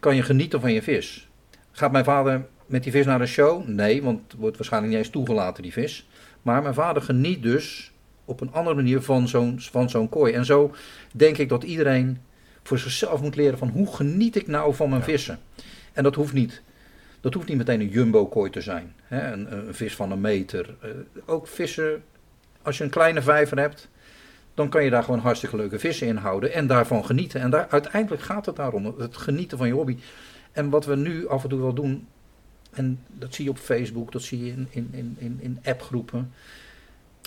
kan 0.00 0.16
je 0.16 0.22
genieten 0.22 0.60
van 0.60 0.72
je 0.72 0.82
vis. 0.82 1.28
Gaat 1.72 1.92
mijn 1.92 2.04
vader 2.04 2.46
met 2.66 2.82
die 2.82 2.92
vis 2.92 3.06
naar 3.06 3.20
een 3.20 3.26
show? 3.26 3.68
Nee, 3.68 4.02
want 4.02 4.20
het 4.22 4.40
wordt 4.40 4.56
waarschijnlijk 4.56 4.92
niet 4.92 5.02
eens 5.02 5.12
toegelaten, 5.12 5.62
die 5.62 5.72
vis. 5.72 6.08
Maar 6.42 6.62
mijn 6.62 6.74
vader 6.74 7.02
geniet 7.02 7.42
dus 7.42 7.92
op 8.24 8.40
een 8.40 8.52
andere 8.52 8.76
manier 8.76 9.00
van 9.02 9.28
zo'n, 9.28 9.60
van 9.60 9.90
zo'n 9.90 10.08
kooi. 10.08 10.32
En 10.32 10.44
zo 10.44 10.74
denk 11.12 11.38
ik 11.38 11.48
dat 11.48 11.62
iedereen 11.62 12.18
voor 12.62 12.78
zichzelf 12.78 13.20
moet 13.20 13.36
leren 13.36 13.58
van 13.58 13.68
hoe 13.68 13.94
geniet 13.94 14.36
ik 14.36 14.46
nou 14.46 14.74
van 14.74 14.88
mijn 14.88 15.00
Ja. 15.00 15.06
vissen. 15.06 15.38
En 15.92 16.02
dat 16.02 16.14
hoeft 16.14 16.32
niet, 16.32 16.62
dat 17.20 17.34
hoeft 17.34 17.48
niet 17.48 17.56
meteen 17.56 17.80
een 17.80 17.88
jumbo-kooi 17.88 18.50
te 18.50 18.60
zijn. 18.60 18.94
Hè? 19.02 19.32
Een, 19.32 19.52
een 19.52 19.74
vis 19.74 19.94
van 19.94 20.10
een 20.10 20.20
meter. 20.20 20.74
Eh, 20.80 20.90
ook 21.26 21.46
vissen, 21.46 22.02
als 22.62 22.78
je 22.78 22.84
een 22.84 22.90
kleine 22.90 23.22
vijver 23.22 23.58
hebt, 23.58 23.88
dan 24.54 24.68
kan 24.68 24.84
je 24.84 24.90
daar 24.90 25.02
gewoon 25.04 25.20
hartstikke 25.20 25.56
leuke 25.56 25.78
vissen 25.78 26.06
in 26.06 26.16
houden 26.16 26.52
en 26.52 26.66
daarvan 26.66 27.04
genieten. 27.04 27.40
En 27.40 27.50
daar, 27.50 27.66
uiteindelijk 27.70 28.22
gaat 28.22 28.46
het 28.46 28.56
daarom, 28.56 28.94
het 28.98 29.16
genieten 29.16 29.58
van 29.58 29.66
je 29.66 29.72
hobby. 29.72 29.96
En 30.52 30.70
wat 30.70 30.84
we 30.84 30.96
nu 30.96 31.28
af 31.28 31.42
en 31.42 31.48
toe 31.48 31.60
wel 31.60 31.72
doen, 31.74 32.06
en 32.70 33.00
dat 33.06 33.34
zie 33.34 33.44
je 33.44 33.50
op 33.50 33.58
Facebook, 33.58 34.12
dat 34.12 34.22
zie 34.22 34.44
je 34.44 34.50
in, 34.52 34.66
in, 34.70 34.88
in, 34.92 35.16
in, 35.18 35.38
in 35.40 35.58
appgroepen. 35.64 36.32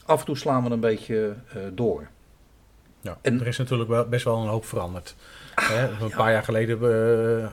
Af 0.05 0.19
en 0.19 0.25
toe 0.25 0.37
slaan 0.37 0.63
we 0.63 0.69
een 0.69 0.79
beetje 0.79 1.35
eh, 1.49 1.57
door. 1.73 2.07
Ja, 3.01 3.17
En- 3.21 3.39
er 3.39 3.47
is 3.47 3.57
natuurlijk 3.57 3.89
wel, 3.89 4.07
best 4.07 4.25
wel 4.25 4.41
een 4.41 4.47
hoop 4.47 4.65
veranderd. 4.65 5.15
Hè, 5.55 5.87
een 6.03 6.09
paar 6.15 6.31
jaar 6.31 6.43
geleden 6.43 6.79
eh, 7.41 7.47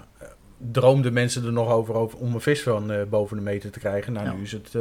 droomden 0.73 1.13
mensen 1.13 1.45
er 1.45 1.53
nog 1.53 1.69
over, 1.71 1.95
over 1.95 2.19
om 2.19 2.35
een 2.35 2.41
vis 2.41 2.63
van 2.63 2.91
eh, 2.91 3.03
boven 3.09 3.37
de 3.37 3.43
meter 3.43 3.71
te 3.71 3.79
krijgen. 3.79 4.13
Nou, 4.13 4.27
Ja. 4.27 4.33
nu 4.33 4.43
is 4.43 4.53
het 4.53 4.75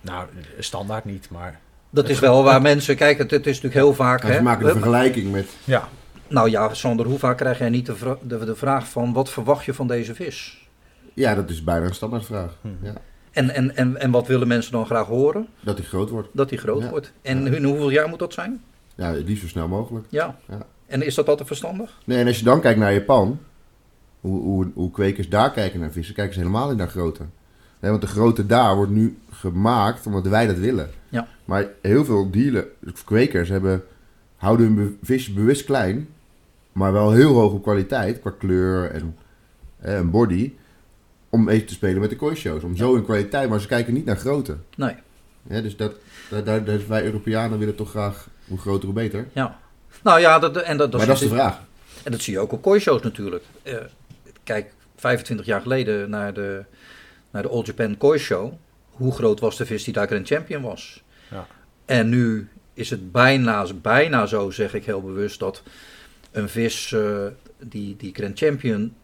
nou, 0.00 0.28
standaard 0.58 1.04
niet, 1.04 1.30
maar 1.30 1.60
Dat 1.90 2.08
is 2.08 2.18
wel 2.18 2.42
waar 2.44 2.62
mensen, 2.62 2.96
kijk, 2.96 3.18
het, 3.18 3.30
het 3.30 3.46
is 3.46 3.54
natuurlijk 3.60 3.74
heel 3.84 3.94
vaak. 3.94 4.20
En 4.22 4.26
ze 4.28 4.32
Hè, 4.32 4.42
maken 4.42 4.66
de 4.66 4.72
vergelijking 4.72 5.32
met... 5.32 5.48
ja. 5.64 5.88
nou 6.28 6.50
ja, 6.50 6.74
Sander, 6.74 7.06
hoe 7.06 7.18
vaak 7.18 7.36
krijg 7.36 7.58
jij 7.58 7.68
niet 7.70 7.86
de, 7.86 7.96
vra- 7.96 8.18
de, 8.22 8.44
de 8.44 8.54
vraag 8.54 8.88
van 8.88 9.12
wat 9.12 9.30
verwacht 9.30 9.64
je 9.64 9.74
van 9.74 9.86
deze 9.86 10.14
vis? 10.14 10.66
Ja, 11.14 11.34
dat 11.34 11.50
is 11.50 11.64
bijna 11.64 11.86
een 11.86 11.94
standaardvraag. 11.94 12.56
Mhm. 12.60 12.74
Ja, 12.82 12.92
En, 13.30 13.50
en, 13.50 13.76
en, 13.76 14.00
en 14.00 14.10
wat 14.10 14.26
willen 14.26 14.48
mensen 14.48 14.72
dan 14.72 14.86
graag 14.86 15.06
horen? 15.06 15.46
dat 15.60 15.78
hij 15.78 15.86
groot 15.86 16.10
wordt. 16.10 16.28
Dat 16.32 16.48
die 16.48 16.58
groot 16.58 16.82
Ja. 16.82 16.88
wordt. 16.90 17.12
En 17.22 17.44
Ja. 17.44 17.50
in 17.52 17.64
hoeveel 17.64 17.90
jaar 17.90 18.08
moet 18.08 18.18
dat 18.18 18.32
zijn? 18.32 18.62
Ja, 18.94 19.12
het 19.14 19.26
liefst 19.28 19.42
zo 19.42 19.48
snel 19.48 19.68
mogelijk. 19.68 20.06
Ja. 20.08 20.36
Ja. 20.48 20.58
En 20.86 21.02
is 21.02 21.14
dat 21.14 21.28
altijd 21.28 21.48
verstandig? 21.48 21.98
Nee, 22.04 22.18
en 22.18 22.26
als 22.26 22.38
je 22.38 22.44
dan 22.44 22.60
kijkt 22.60 22.78
naar 22.78 22.92
Japan, 22.92 23.38
hoe, 24.20 24.40
hoe, 24.42 24.70
hoe 24.74 24.90
kwekers 24.90 25.28
daar 25.28 25.50
kijken 25.52 25.80
naar 25.80 25.90
vissen, 25.90 26.14
kijken 26.14 26.34
ze 26.34 26.40
helemaal 26.40 26.68
niet 26.68 26.78
naar 26.78 26.88
grootte. 26.88 27.22
Nee, 27.80 27.90
want 27.90 28.02
de 28.02 28.08
grootte 28.08 28.46
daar 28.46 28.76
wordt 28.76 28.92
nu 28.92 29.18
gemaakt 29.30 30.06
omdat 30.06 30.26
wij 30.26 30.46
dat 30.46 30.56
willen. 30.56 30.90
Ja. 31.08 31.28
Maar 31.44 31.66
heel 31.82 32.04
veel 32.04 32.30
dealen, 32.30 32.64
kwekers 33.04 33.48
hebben, 33.48 33.84
houden 34.36 34.66
hun 34.66 34.98
visjes 35.02 35.34
bewust 35.34 35.64
klein, 35.64 36.08
maar 36.72 36.92
wel 36.92 37.12
heel 37.12 37.32
hoog 37.34 37.52
op 37.52 37.62
kwaliteit, 37.62 38.20
qua 38.20 38.32
kleur 38.38 38.90
en, 38.90 39.16
en 39.78 40.10
body, 40.10 40.52
om 41.28 41.48
even 41.48 41.66
te 41.66 41.72
spelen 41.72 42.00
met 42.00 42.10
de 42.10 42.16
kooishows. 42.16 42.62
Om 42.62 42.76
zo 42.76 42.94
in 42.94 43.04
kwaliteit, 43.04 43.48
maar 43.48 43.60
ze 43.60 43.66
kijken 43.66 43.94
niet 43.94 44.04
naar 44.04 44.16
grootte. 44.16 44.56
Nee. 44.76 44.94
Ja, 45.48 45.60
dus 45.60 45.76
dat, 45.76 45.92
daar, 46.44 46.64
daar- 46.64 46.88
wij 46.88 47.04
Europeanen 47.04 47.58
willen 47.58 47.74
toch 47.74 47.90
graag 47.90 48.28
hoe 48.48 48.58
groter 48.58 48.84
hoe 48.84 48.94
beter. 48.94 49.26
Ja. 49.32 49.58
Nou 50.02 50.20
ja, 50.20 50.38
dat, 50.38 50.56
en 50.56 50.76
dat, 50.76 50.90
dat, 50.90 51.00
maar 51.00 51.06
dat 51.08 51.16
is 51.22 51.28
de 51.28 51.34
vraag. 51.34 51.60
En 52.02 52.12
dat 52.12 52.20
zie 52.20 52.32
je 52.32 52.38
ook 52.38 52.52
op 52.52 52.62
kooishows 52.62 53.02
natuurlijk. 53.02 53.44
Eh, 53.62 53.74
kijk, 54.44 54.72
25 54.96 55.46
jaar 55.46 55.60
geleden 55.60 56.10
naar 56.10 56.34
de, 56.34 56.64
naar 57.30 57.42
de 57.42 57.48
All 57.48 57.62
Japan 57.62 57.96
Koi 57.96 58.18
Show. 58.18 58.52
Hoe 58.90 59.12
groot 59.12 59.40
was 59.40 59.56
de 59.56 59.66
vis 59.66 59.84
die 59.84 59.92
daar 59.92 60.06
Grand 60.06 60.26
Champion 60.26 60.62
was? 60.62 61.02
Ja. 61.30 61.46
En 61.84 62.08
nu 62.08 62.48
is 62.74 62.90
het 62.90 63.12
bijna, 63.12 63.66
bijna 63.82 64.26
zo, 64.26 64.50
zeg 64.50 64.74
ik 64.74 64.84
heel 64.84 65.02
bewust, 65.02 65.38
dat 65.38 65.62
een 66.30 66.48
vis 66.48 66.92
eh, 66.92 67.26
die, 67.58 67.96
die 67.96 68.14
Grand 68.14 68.38
Champion 68.38 68.94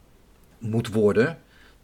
moet 0.59 0.89
worden, 0.89 1.39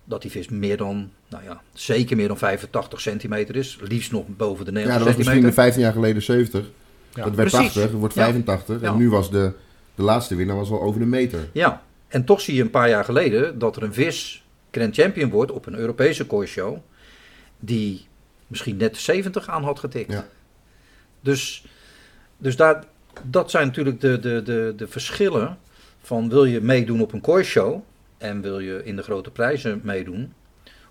dat 0.05 0.23
die 0.23 0.31
vis 0.31 0.49
meer 0.49 0.77
dan, 0.77 1.11
nou 1.29 1.45
ja, 1.45 1.61
zeker 1.73 2.17
meer 2.17 2.29
dan 2.29 2.39
85 2.39 3.01
centimeter 3.01 3.57
is. 3.57 3.79
Liefst 3.81 4.13
nog 4.13 4.25
boven 4.27 4.65
de 4.65 4.71
Ja, 4.71 4.77
90 4.77 4.97
dat 4.99 5.07
was 5.07 5.17
misschien 5.17 5.43
centimeter. 5.43 5.63
15 5.63 5.83
jaar 5.83 5.93
geleden 5.93 6.23
70. 6.23 6.65
Ja. 7.15 7.25
dat 7.25 7.35
werd 7.35 7.51
precies. 7.51 7.73
80, 7.73 7.83
het 7.83 7.93
wordt 7.93 8.15
Ja. 8.15 8.25
85. 8.25 8.81
Ja. 8.81 8.89
En 8.89 8.97
nu 8.97 9.11
was 9.11 9.31
de, 9.31 9.53
de 9.95 10.03
laatste 10.03 10.35
winnaar 10.35 10.57
was 10.57 10.71
al 10.71 10.81
over 10.83 11.01
de 11.01 11.07
meter. 11.07 11.49
Ja, 11.53 11.83
en 12.09 12.25
toch 12.25 12.41
zie 12.41 12.55
je 12.55 12.63
een 12.63 12.71
paar 12.71 12.89
jaar 12.89 13.05
geleden 13.05 13.59
dat 13.59 13.77
er 13.77 13.83
een 13.83 13.95
vis 13.95 14.45
Grand 14.71 14.95
Champion 14.95 15.31
wordt 15.31 15.53
op 15.53 15.67
een 15.67 15.75
Europese 15.75 16.27
kooishow. 16.27 16.77
Die 17.59 18.07
misschien 18.47 18.77
net 18.77 18.95
de 18.95 19.01
70 19.01 19.49
aan 19.49 19.65
had 19.65 19.79
getikt. 19.79 20.13
Ja. 20.13 20.27
Dus, 21.21 21.65
dus 22.37 22.57
daar, 22.57 22.85
dat 23.23 23.51
zijn 23.51 23.67
natuurlijk 23.67 24.01
de, 24.01 24.19
de, 24.19 24.43
de, 24.43 24.73
de 24.77 24.89
verschillen 24.89 25.59
van 26.03 26.29
wil 26.29 26.45
je 26.45 26.61
meedoen 26.61 27.01
op 27.01 27.13
een 27.13 27.21
kooishow 27.21 27.81
en 28.19 28.41
wil 28.41 28.59
je 28.59 28.85
in 28.85 28.97
de 28.97 29.03
grote 29.03 29.31
prijzen 29.31 29.81
meedoen. 29.85 30.33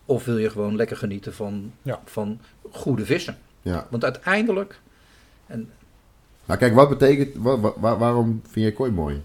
Of 0.05 0.25
wil 0.25 0.37
je 0.37 0.49
gewoon 0.49 0.75
lekker 0.75 0.97
genieten 0.97 1.33
van, 1.33 1.73
Ja. 1.81 1.99
van 2.05 2.39
goede 2.71 3.05
vissen. 3.05 3.37
Ja. 3.61 3.87
Want 3.89 4.03
uiteindelijk, 4.03 4.79
Nou 6.45 6.59
kijk, 6.59 6.73
wat 6.73 6.89
betekent, 6.89 7.35
wa- 7.35 7.59
wa- 7.59 7.73
wa- 7.77 7.97
waarom 7.97 8.41
vind 8.51 8.65
je 8.65 8.73
kooi 8.73 8.91
mooi? 8.91 9.21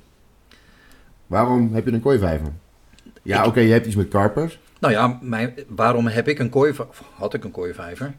Waarom 1.27 1.75
heb 1.75 1.87
je 1.87 1.93
een 1.93 2.01
kooivijver? 2.01 2.53
Ja, 3.25 3.47
oké, 3.47 3.61
je 3.61 3.73
hebt 3.73 3.87
iets 3.87 3.97
met 3.97 4.09
karpers. 4.09 4.59
nou 4.79 4.93
ja, 4.93 5.19
mijn, 5.23 5.55
waarom 5.69 6.07
heb 6.07 6.29
ik 6.29 6.39
een 6.39 6.51
kooi, 6.51 6.71
of 6.71 7.03
had 7.15 7.35
ik 7.35 7.45
een 7.45 7.51
kooivijver? 7.51 8.15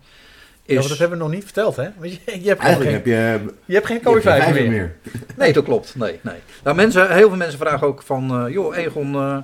Is, 0.65 0.87
dat 0.87 0.97
hebben 0.97 1.17
we 1.17 1.23
nog 1.23 1.33
niet 1.33 1.43
verteld, 1.43 1.75
hè? 1.75 1.89
Want 1.97 2.13
je, 2.13 2.41
je 2.41 2.47
hebt 2.47 2.61
Eigenlijk 2.61 2.81
geen, 2.81 2.93
heb 2.93 3.05
je, 3.05 3.11
je 3.11 3.17
hebt 3.17 3.41
geen 3.45 3.55
je 3.65 3.73
hebt 3.73 3.85
geen 3.85 4.01
kooivijver 4.01 4.53
vijver 4.53 4.71
meer. 4.71 4.95
Nee, 5.37 5.53
dat 5.53 5.63
klopt. 5.63 5.95
Nee, 5.95 6.19
nee. 6.21 6.35
Nou, 6.63 6.75
mensen, 6.75 7.13
heel 7.15 7.27
veel 7.27 7.37
mensen 7.37 7.59
vragen 7.59 7.87
ook 7.87 8.01
van, 8.01 8.45
eh, 8.45 8.53
joh, 8.53 8.77
Egon, 8.77 9.15
eh, 9.15 9.37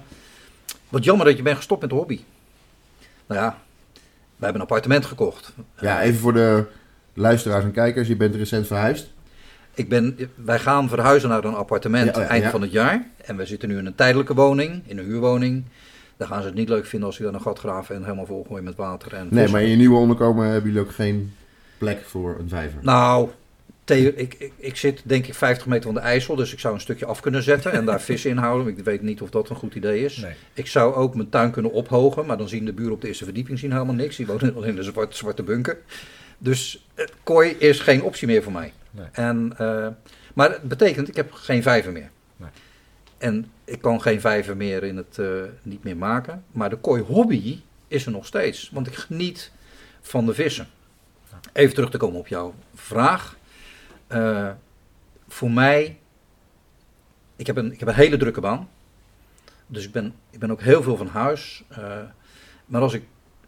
wat 0.89 1.03
jammer 1.03 1.25
dat 1.25 1.37
je 1.37 1.43
bent 1.43 1.57
gestopt 1.57 1.81
met 1.81 1.89
de 1.89 1.95
hobby. 1.95 2.19
Nou 3.27 3.41
ja, 3.41 3.57
we 4.35 4.43
hebben 4.43 4.55
een 4.55 4.67
appartement 4.67 5.05
gekocht. 5.05 5.53
Ja, 5.79 6.01
even 6.01 6.19
voor 6.19 6.33
de 6.33 6.65
luisteraars 7.13 7.63
en 7.63 7.71
kijkers. 7.71 8.07
Je 8.07 8.15
bent 8.15 8.35
recent 8.35 8.67
verhuisd. 8.67 9.11
Ik 9.81 9.89
ben, 9.89 10.17
wij 10.35 10.59
gaan 10.59 10.89
verhuizen 10.89 11.29
naar 11.29 11.43
een 11.43 11.53
appartement 11.53 12.15
Ja, 12.15 12.21
eind 12.21 12.45
van 12.45 12.61
het 12.61 12.71
jaar. 12.71 13.07
En 13.25 13.37
we 13.37 13.45
zitten 13.45 13.69
nu 13.69 13.77
in 13.77 13.85
een 13.85 13.95
tijdelijke 13.95 14.33
woning, 14.33 14.81
in 14.85 14.97
een 14.97 15.05
huurwoning. 15.05 15.63
Daar 16.17 16.27
gaan 16.27 16.41
ze 16.41 16.47
het 16.47 16.55
niet 16.55 16.69
leuk 16.69 16.85
vinden 16.85 17.07
als 17.07 17.17
ik 17.17 17.25
dan 17.25 17.33
een 17.33 17.41
gat 17.41 17.59
graven 17.59 17.95
en 17.95 18.03
helemaal 18.03 18.25
volgooien 18.25 18.63
met 18.63 18.75
water. 18.75 19.13
En 19.13 19.27
Nee, 19.29 19.47
maar 19.47 19.61
in 19.61 19.69
je 19.69 19.75
nieuwe 19.75 19.97
onderkomen 19.97 20.47
hebben 20.47 20.71
jullie 20.71 20.87
ook 20.87 20.93
geen 20.93 21.33
plek 21.77 22.01
voor 22.05 22.35
een 22.39 22.49
vijver. 22.49 22.79
Nou, 22.81 23.29
ik, 23.85 24.15
ik, 24.15 24.51
ik 24.57 24.75
zit 24.75 25.01
denk 25.03 25.27
ik 25.27 25.33
50 25.33 25.67
meter 25.67 25.83
van 25.83 25.93
de 25.93 25.99
IJssel, 25.99 26.35
dus 26.35 26.53
ik 26.53 26.59
zou 26.59 26.73
een 26.73 26.81
stukje 26.81 27.05
af 27.05 27.19
kunnen 27.19 27.43
zetten 27.43 27.71
en 27.71 27.85
daar 27.85 28.01
vissen 28.11 28.29
in 28.29 28.37
houden. 28.37 28.77
Ik 28.77 28.83
weet 28.83 29.01
niet 29.01 29.21
of 29.21 29.29
dat 29.29 29.49
een 29.49 29.55
goed 29.55 29.75
idee 29.75 30.03
is. 30.03 30.17
Nee. 30.17 30.33
Ik 30.53 30.67
zou 30.67 30.93
ook 30.93 31.15
mijn 31.15 31.29
tuin 31.29 31.51
kunnen 31.51 31.71
ophogen, 31.71 32.25
maar 32.25 32.37
dan 32.37 32.49
zien 32.49 32.65
de 32.65 32.73
buren 32.73 32.93
op 32.93 33.01
de 33.01 33.07
eerste 33.07 33.23
verdieping 33.23 33.59
zien 33.59 33.71
helemaal 33.71 33.95
niks. 33.95 34.15
Die 34.15 34.25
wonen 34.25 34.55
al 34.55 34.63
in 34.63 34.75
de 34.75 34.83
zwarte, 34.83 35.17
zwarte 35.17 35.43
bunker. 35.43 35.77
Dus 36.37 36.87
eh, 36.95 37.05
kooi 37.23 37.55
is 37.59 37.79
geen 37.79 38.03
optie 38.03 38.27
meer 38.27 38.43
voor 38.43 38.51
mij. 38.51 38.73
Nee. 38.91 39.07
En, 39.11 39.53
eh, 39.57 39.87
maar 40.33 40.51
het 40.51 40.61
betekent, 40.61 41.07
ik 41.07 41.15
heb 41.15 41.31
geen 41.31 41.63
vijver 41.63 41.91
meer. 41.91 42.09
Nee. 42.37 42.49
En 43.17 43.51
ik 43.63 43.81
kan 43.81 44.01
geen 44.01 44.21
vijver 44.21 44.57
meer 44.57 44.83
in 44.83 44.97
het 44.97 45.17
eh, 45.17 45.41
niet 45.63 45.83
meer 45.83 45.97
maken. 45.97 46.43
Maar 46.51 46.69
de 46.69 46.77
kooi 46.77 47.01
hobby 47.01 47.61
is 47.87 48.05
er 48.05 48.11
nog 48.11 48.25
steeds. 48.25 48.69
Want 48.69 48.87
ik 48.87 48.95
geniet 48.95 49.51
van 50.01 50.25
de 50.25 50.33
vissen. 50.33 50.67
Even 51.53 51.75
terug 51.75 51.89
te 51.89 51.97
komen 51.97 52.19
op 52.19 52.27
jouw 52.27 52.53
vraag. 52.73 53.37
Eh, 54.07 54.51
voor 55.27 55.51
mij, 55.51 55.99
ik 57.35 57.47
heb, 57.47 57.57
een, 57.57 57.71
ik 57.71 57.79
heb 57.79 57.87
een 57.87 57.95
hele 57.95 58.17
drukke 58.17 58.41
baan. 58.41 58.69
Dus 59.67 59.85
ik 59.85 59.91
ben, 59.91 60.15
ik 60.29 60.39
ben 60.39 60.51
ook 60.51 60.61
heel 60.61 60.83
veel 60.83 60.97
van 60.97 61.07
huis. 61.07 61.63
Maar 62.65 62.81
als 62.81 62.93
ik 62.93 63.03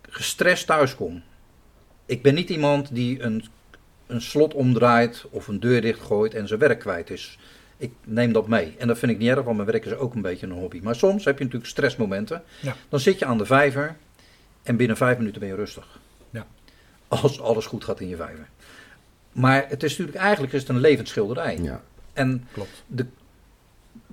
gestrest 0.10 0.66
thuis 0.66 0.96
kom. 0.96 1.24
Ik 2.06 2.22
ben 2.22 2.34
niet 2.34 2.50
iemand 2.50 2.96
die 2.96 3.22
een, 3.22 3.46
een 4.08 4.22
slot 4.22 4.54
omdraait 4.54 5.26
of 5.30 5.48
een 5.48 5.60
deur 5.60 5.82
dichtgooit 5.82 6.34
en 6.34 6.48
zijn 6.48 6.60
werk 6.60 6.80
kwijt 6.80 7.10
is. 7.10 7.40
Ik 7.78 7.92
neem 8.04 8.34
dat 8.34 8.48
mee. 8.48 8.76
En 8.78 8.88
dat 8.88 8.98
vind 8.98 9.12
ik 9.12 9.18
niet 9.18 9.30
erg, 9.30 9.44
want 9.44 9.56
mijn 9.58 9.70
werk 9.72 9.86
is 9.86 9.94
ook 9.94 10.14
een 10.14 10.22
beetje 10.22 10.46
een 10.46 10.52
hobby. 10.52 10.80
Maar 10.84 10.96
soms 10.96 11.26
heb 11.26 11.38
je 11.38 11.44
natuurlijk 11.44 11.72
stressmomenten. 11.72 12.44
Ja. 12.60 12.76
Dan 12.90 13.00
zit 13.00 13.20
je 13.20 13.26
aan 13.26 13.38
de 13.38 13.46
vijver 13.46 13.96
en 14.64 14.76
binnen 14.76 14.98
vijf 14.98 15.18
minuten 15.18 15.40
ben 15.40 15.50
je 15.50 15.56
rustig. 15.56 16.00
Ja. 16.30 16.48
Als 17.08 17.42
alles 17.42 17.66
goed 17.66 17.84
gaat 17.84 18.00
in 18.00 18.08
je 18.08 18.16
vijver. 18.16 18.48
Maar 19.32 19.66
het 19.68 19.84
is 19.84 19.90
natuurlijk 19.90 20.18
eigenlijk 20.18 20.54
is 20.54 20.60
het 20.60 20.70
een 20.70 20.80
levensschilderij. 20.80 21.58
Ja. 21.62 21.82
En 22.14 22.48
Klopt. 22.52 22.84
de, 22.88 23.06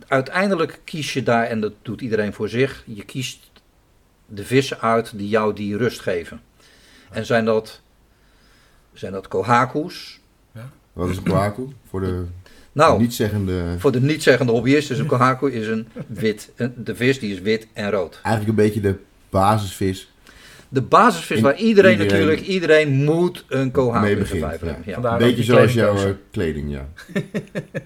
uiteindelijk 0.07 0.81
kies 0.85 1.13
je 1.13 1.23
daar, 1.23 1.47
en 1.47 1.61
dat 1.61 1.73
doet 1.83 2.01
iedereen 2.01 2.33
voor 2.33 2.49
zich, 2.49 2.83
je 2.87 3.05
kiest 3.05 3.51
de 4.27 4.45
vissen 4.45 4.81
uit 4.81 5.19
die 5.19 5.29
jou 5.29 5.55
die 5.55 5.77
rust 5.77 6.01
geven. 6.01 6.41
En 7.11 7.27
zijn 7.27 7.45
dat, 7.45 7.81
zijn 8.93 9.13
dat 9.13 9.29
kohaku's? 9.29 10.19
Wat 10.93 11.09
is 11.09 11.17
een 11.17 11.23
kwaku? 11.23 11.63
Voor 11.89 12.01
de 12.01 12.25
Nou, 12.73 13.01
niet-zeggende... 13.01 13.63
voor 13.79 13.93
de 13.93 14.01
niet-zeggende 14.01 14.53
hobbyist 14.53 14.91
is 14.91 14.99
een 14.99 15.07
kohaku 15.07 15.53
is 15.53 15.67
een 15.67 15.89
wit. 16.07 16.51
een- 16.57 16.73
De 16.77 16.95
vis 16.97 17.19
die 17.21 17.33
is 17.33 17.41
wit 17.41 17.67
en 17.73 17.91
rood. 17.91 18.21
Eigenlijk 18.23 18.59
een 18.59 18.65
beetje 18.65 18.81
de 18.81 18.95
basisvis. 19.31 20.13
De 20.69 20.83
basisvis 20.83 21.37
In- 21.37 21.43
waar 21.43 21.57
iedereen, 21.57 21.91
iedereen- 21.93 22.13
natuurlijk, 22.13 22.41
iedereen 22.47 23.05
moet 23.05 23.45
een 23.49 23.71
kohaku 23.71 24.09
ja. 24.09 24.45
hebben. 24.47 24.77
Ja. 24.85 24.93
Vandaar 24.95 25.13
Een 25.13 25.19
beetje 25.29 25.43
zoals 25.43 25.73
jouw 25.73 25.97
eh, 25.97 26.05
kleding, 26.31 26.71
ja. 26.71 26.89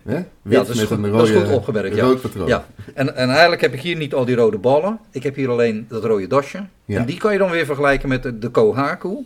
Hè? 0.05 0.23
Wit 0.43 0.55
dat 0.59 0.69
is 0.69 0.77
met 0.77 0.87
goed- 0.87 0.97
een 1.05 1.13
dat 1.13 1.23
is 1.29 1.31
rode, 1.35 1.47
goed 1.47 1.55
opgemerkt, 1.55 1.97
ja. 1.97 2.03
rood 2.03 2.21
patroon. 2.21 2.47
Ja, 2.47 2.67
en, 2.95 3.17
en 3.17 3.29
eigenlijk 3.29 3.61
heb 3.61 3.73
ik 3.73 3.81
hier 3.81 3.97
niet 3.97 4.15
al 4.15 4.25
die 4.25 4.37
rode 4.37 4.59
ballen. 4.59 4.99
Ik 5.11 5.23
heb 5.23 5.35
hier 5.35 5.49
alleen 5.51 5.87
dat 5.89 6.05
rode 6.05 6.27
dasje. 6.27 6.65
Ja. 6.85 6.99
En 6.99 7.07
die 7.07 7.17
kan 7.19 7.33
je 7.33 7.39
dan 7.39 7.51
weer 7.51 7.65
vergelijken 7.67 8.09
met 8.09 8.23
de, 8.23 8.39
de 8.39 8.49
kohaku. 8.49 9.17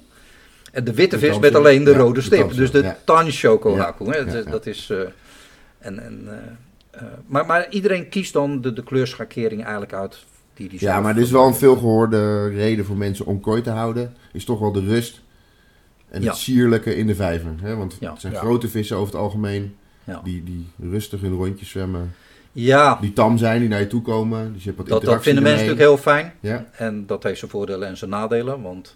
En 0.72 0.84
de 0.84 0.94
witte 0.94 1.18
De 1.18 1.26
vis 1.26 1.38
met 1.38 1.54
alleen 1.54 1.84
de 1.84 1.90
Ja, 1.90 1.96
rode 1.96 2.14
de 2.14 2.20
stip. 2.20 2.54
dus 2.54 2.70
de. 2.70 2.78
Ja, 2.82 2.96
hè. 4.06 4.16
ja, 4.16 4.24
Dat, 4.24 4.44
ja. 4.44 4.50
dat 4.50 4.66
is... 4.66 4.90
eh, 4.90 4.98
en, 5.78 5.98
en, 5.98 6.22
eh, 6.28 7.00
eh, 7.00 7.06
maar, 7.26 7.46
maar 7.46 7.66
iedereen 7.70 8.08
kiest 8.08 8.32
dan 8.32 8.60
de, 8.60 8.72
de 8.72 8.82
kleurschakering 8.82 9.62
eigenlijk 9.62 9.92
uit 9.92 10.24
die 10.54 10.68
die 10.68 10.80
Ja, 10.80 11.00
maar 11.00 11.14
dit 11.14 11.24
is 11.24 11.30
wel 11.30 11.46
een 11.46 11.54
veelgehoorde 11.54 12.48
reden 12.48 12.84
voor 12.84 12.96
mensen 12.96 13.26
om 13.26 13.40
kooi 13.40 13.62
te 13.62 13.70
houden. 13.70 14.14
Is 14.32 14.44
toch 14.44 14.58
wel 14.60 14.72
de 14.72 14.84
rust 14.84 15.20
en 16.08 16.22
Ja. 16.22 16.28
het 16.28 16.36
sierlijke 16.38 16.96
in 16.96 17.06
de 17.06 17.14
vijver. 17.14 17.50
Hè? 17.60 17.76
Want 17.76 17.96
Ja. 18.00 18.10
het 18.12 18.20
zijn 18.20 18.32
Ja. 18.32 18.38
grote 18.38 18.68
vissen 18.68 18.96
over 18.96 19.12
het 19.12 19.22
algemeen. 19.22 19.76
Ja. 20.04 20.20
Die, 20.24 20.44
die 20.44 20.66
rustig 20.90 21.20
hun 21.20 21.34
rondjes 21.34 21.68
zwemmen. 21.70 22.14
Ja, 22.52 22.98
Die 23.00 23.12
tam 23.12 23.38
zijn, 23.38 23.60
die 23.60 23.68
naar 23.68 23.80
je 23.80 23.86
toe 23.86 24.02
komen. 24.02 24.52
Dus 24.52 24.62
je 24.64 24.66
hebt 24.72 24.80
wat 24.88 24.88
dat, 24.88 25.10
dat 25.10 25.22
vinden 25.22 25.42
mensen 25.42 25.66
natuurlijk 25.66 25.88
heel 25.90 25.98
fijn. 26.12 26.32
Ja, 26.40 26.66
En 26.76 27.06
dat 27.06 27.22
heeft 27.22 27.38
zijn 27.38 27.50
voordelen 27.50 27.88
en 27.88 27.96
zijn 27.96 28.10
nadelen. 28.10 28.62
Want 28.62 28.94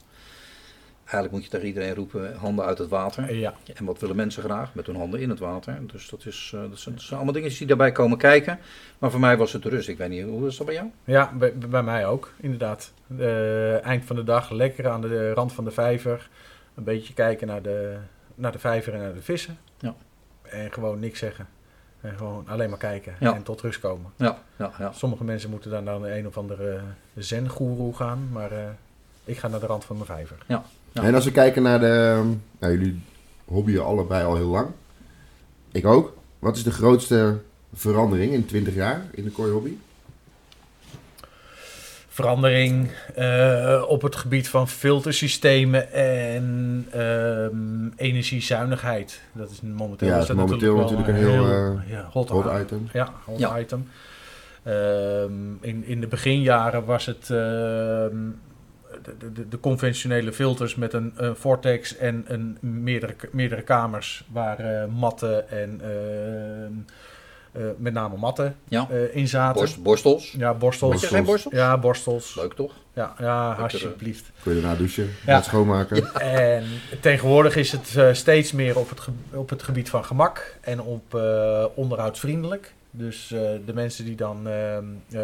eigenlijk 1.04 1.32
moet 1.32 1.44
je 1.44 1.50
tegen 1.50 1.66
iedereen 1.66 1.94
roepen, 1.94 2.36
handen 2.36 2.64
uit 2.64 2.78
het 2.78 2.88
water. 2.88 3.34
Ja, 3.34 3.54
En 3.74 3.84
wat 3.84 3.98
willen 4.00 4.16
mensen 4.16 4.42
graag? 4.42 4.74
Met 4.74 4.86
hun 4.86 4.96
handen 4.96 5.20
in 5.20 5.28
het 5.30 5.38
water. 5.38 5.78
Dus 5.86 6.08
dat, 6.08 6.26
is, 6.26 6.52
eh, 6.54 6.60
dat, 6.70 6.78
zijn, 6.78 6.94
dat 6.94 7.04
zijn 7.04 7.14
allemaal 7.14 7.34
dingen 7.34 7.50
die 7.50 7.66
daarbij 7.66 7.92
komen 7.92 8.18
kijken. 8.18 8.58
Maar 8.98 9.10
voor 9.10 9.20
mij 9.20 9.36
was 9.36 9.52
het 9.52 9.62
de 9.62 9.68
rust. 9.68 9.88
Ik 9.88 9.98
weet 9.98 10.08
niet, 10.08 10.24
hoe 10.24 10.46
is 10.46 10.56
dat 10.56 10.66
bij 10.66 10.74
jou? 10.74 10.86
ja 11.04 11.32
bij, 11.38 11.54
bij 11.58 11.82
mij 11.82 12.06
ook, 12.06 12.32
inderdaad. 12.36 12.92
Eh, 13.18 13.84
eind 13.84 14.04
van 14.04 14.16
de 14.16 14.24
dag 14.24 14.50
lekker 14.50 14.88
aan 14.88 15.00
de 15.00 15.32
rand 15.32 15.52
van 15.52 15.64
de 15.64 15.70
vijver. 15.70 16.28
Een 16.74 16.84
beetje 16.84 17.14
kijken 17.14 17.46
naar 17.46 17.62
de, 17.62 17.96
naar 18.34 18.52
de 18.52 18.58
vijver 18.58 18.94
en 18.94 19.00
naar 19.00 19.14
de 19.14 19.22
vissen. 19.22 19.58
Ja. 19.78 19.94
En 20.42 20.72
gewoon 20.72 20.98
niks 20.98 21.18
zeggen. 21.18 21.46
En 22.00 22.16
gewoon 22.16 22.48
alleen 22.48 22.68
maar 22.68 22.78
kijken 22.78 23.14
Ja. 23.20 23.34
en 23.34 23.42
tot 23.42 23.60
rust 23.60 23.80
komen. 23.80 24.12
Ja, 24.16 24.38
ja, 24.56 24.72
ja. 24.78 24.92
Sommige 24.92 25.24
mensen 25.24 25.50
moeten 25.50 25.70
dan 25.70 25.84
naar 25.84 26.02
een 26.02 26.26
of 26.26 26.36
andere 26.38 26.80
zen-goeroe 27.16 27.94
gaan. 27.94 28.28
Maar 28.32 28.52
eh, 28.52 28.58
ik 29.24 29.38
ga 29.38 29.48
naar 29.48 29.60
de 29.60 29.66
rand 29.66 29.84
van 29.84 29.96
mijn 29.96 30.08
vijver. 30.08 30.36
Ja. 30.46 30.62
En 30.92 31.14
als 31.14 31.24
we 31.24 31.30
kijken 31.32 31.62
naar 31.62 31.80
de... 31.80 32.22
Nou, 32.58 32.72
jullie 32.72 33.00
hobbyen 33.44 33.84
allebei 33.84 34.24
al 34.24 34.36
heel 34.36 34.48
lang. 34.48 34.68
Ik 35.72 35.86
ook. 35.86 36.16
Wat 36.38 36.56
is 36.56 36.62
de 36.62 36.70
grootste 36.70 37.38
verandering 37.74 38.32
in 38.32 38.46
20 38.46 38.74
jaar 38.74 39.02
in 39.12 39.24
de 39.24 39.30
kooi 39.30 39.50
hobby? 39.52 39.72
verandering 42.08 42.90
eh, 43.14 43.82
op 43.88 44.02
het 44.02 44.16
gebied 44.16 44.48
van 44.48 44.68
filtersystemen 44.68 45.92
en 45.92 46.86
ehm, 46.90 47.88
energiezuinigheid. 47.96 49.20
Dat 49.32 49.50
is 49.50 49.60
momenteel, 49.60 50.08
Ja, 50.08 50.14
is 50.14 50.20
is 50.20 50.26
dat 50.26 50.36
momenteel 50.36 50.72
wel 50.74 50.82
natuurlijk 50.82 51.08
een 51.08 51.14
heel, 51.14 51.44
eh, 51.50 51.90
ja, 51.90 52.08
hot, 52.10 52.28
Hot 52.28 52.44
item. 52.44 52.60
item. 52.62 52.88
Ja, 52.92 53.12
hot 53.24 53.38
Ja. 53.38 53.58
item. 53.58 53.88
Ehm, 54.62 55.32
in, 55.60 55.84
in 55.86 56.00
de 56.00 56.06
beginjaren 56.06 56.84
was 56.84 57.06
het 57.06 57.30
ehm, 57.30 58.16
de, 59.04 59.32
de, 59.32 59.48
de 59.48 59.60
conventionele 59.60 60.32
filters 60.32 60.74
met 60.74 60.92
een, 60.92 61.12
een 61.16 61.36
vortex 61.36 61.96
en 61.96 62.24
een 62.26 62.58
meerdere, 62.60 63.14
meerdere 63.30 63.62
kamers 63.62 64.24
waar 64.32 64.58
eh, 64.58 64.86
matten 64.88 65.50
en 65.50 65.80
ehm, 65.82 66.72
eh, 67.52 67.70
met 67.76 67.92
name 67.92 68.16
matten 68.16 68.56
Ja. 68.68 68.86
eh, 68.90 69.16
in 69.16 69.28
zaten. 69.28 69.60
Borst, 69.60 69.82
borstels. 69.82 70.34
Ja, 70.38 70.54
borstels. 70.54 70.92
Had 70.92 71.00
je 71.00 71.06
geen 71.06 71.24
borstels? 71.24 71.54
Ja, 71.54 71.78
borstels. 71.78 72.34
Leuk 72.34 72.52
toch? 72.54 72.72
Ja, 72.94 73.14
ja 73.18 73.52
alsjeblieft. 73.52 74.30
Kun 74.42 74.54
je 74.54 74.60
daarna 74.60 74.76
douchen, 74.78 75.08
Ja. 75.26 75.42
schoonmaken. 75.42 76.14
En 76.20 76.64
tegenwoordig 77.00 77.56
is 77.56 77.72
het 77.72 77.96
eh, 77.96 78.12
steeds 78.12 78.52
meer 78.52 78.78
op 78.78 78.88
het, 78.88 79.00
op 79.32 79.50
het 79.50 79.62
gebied 79.62 79.88
van 79.90 80.04
gemak 80.04 80.56
en 80.60 80.80
op 80.80 81.14
eh, 81.14 81.64
onderhoudsvriendelijk. 81.74 82.72
Dus 82.90 83.32
eh, 83.32 83.40
de 83.66 83.74
mensen 83.74 84.04
die 84.04 84.16
dan. 84.16 84.48
ehm, 84.48 84.84
eh, 85.10 85.22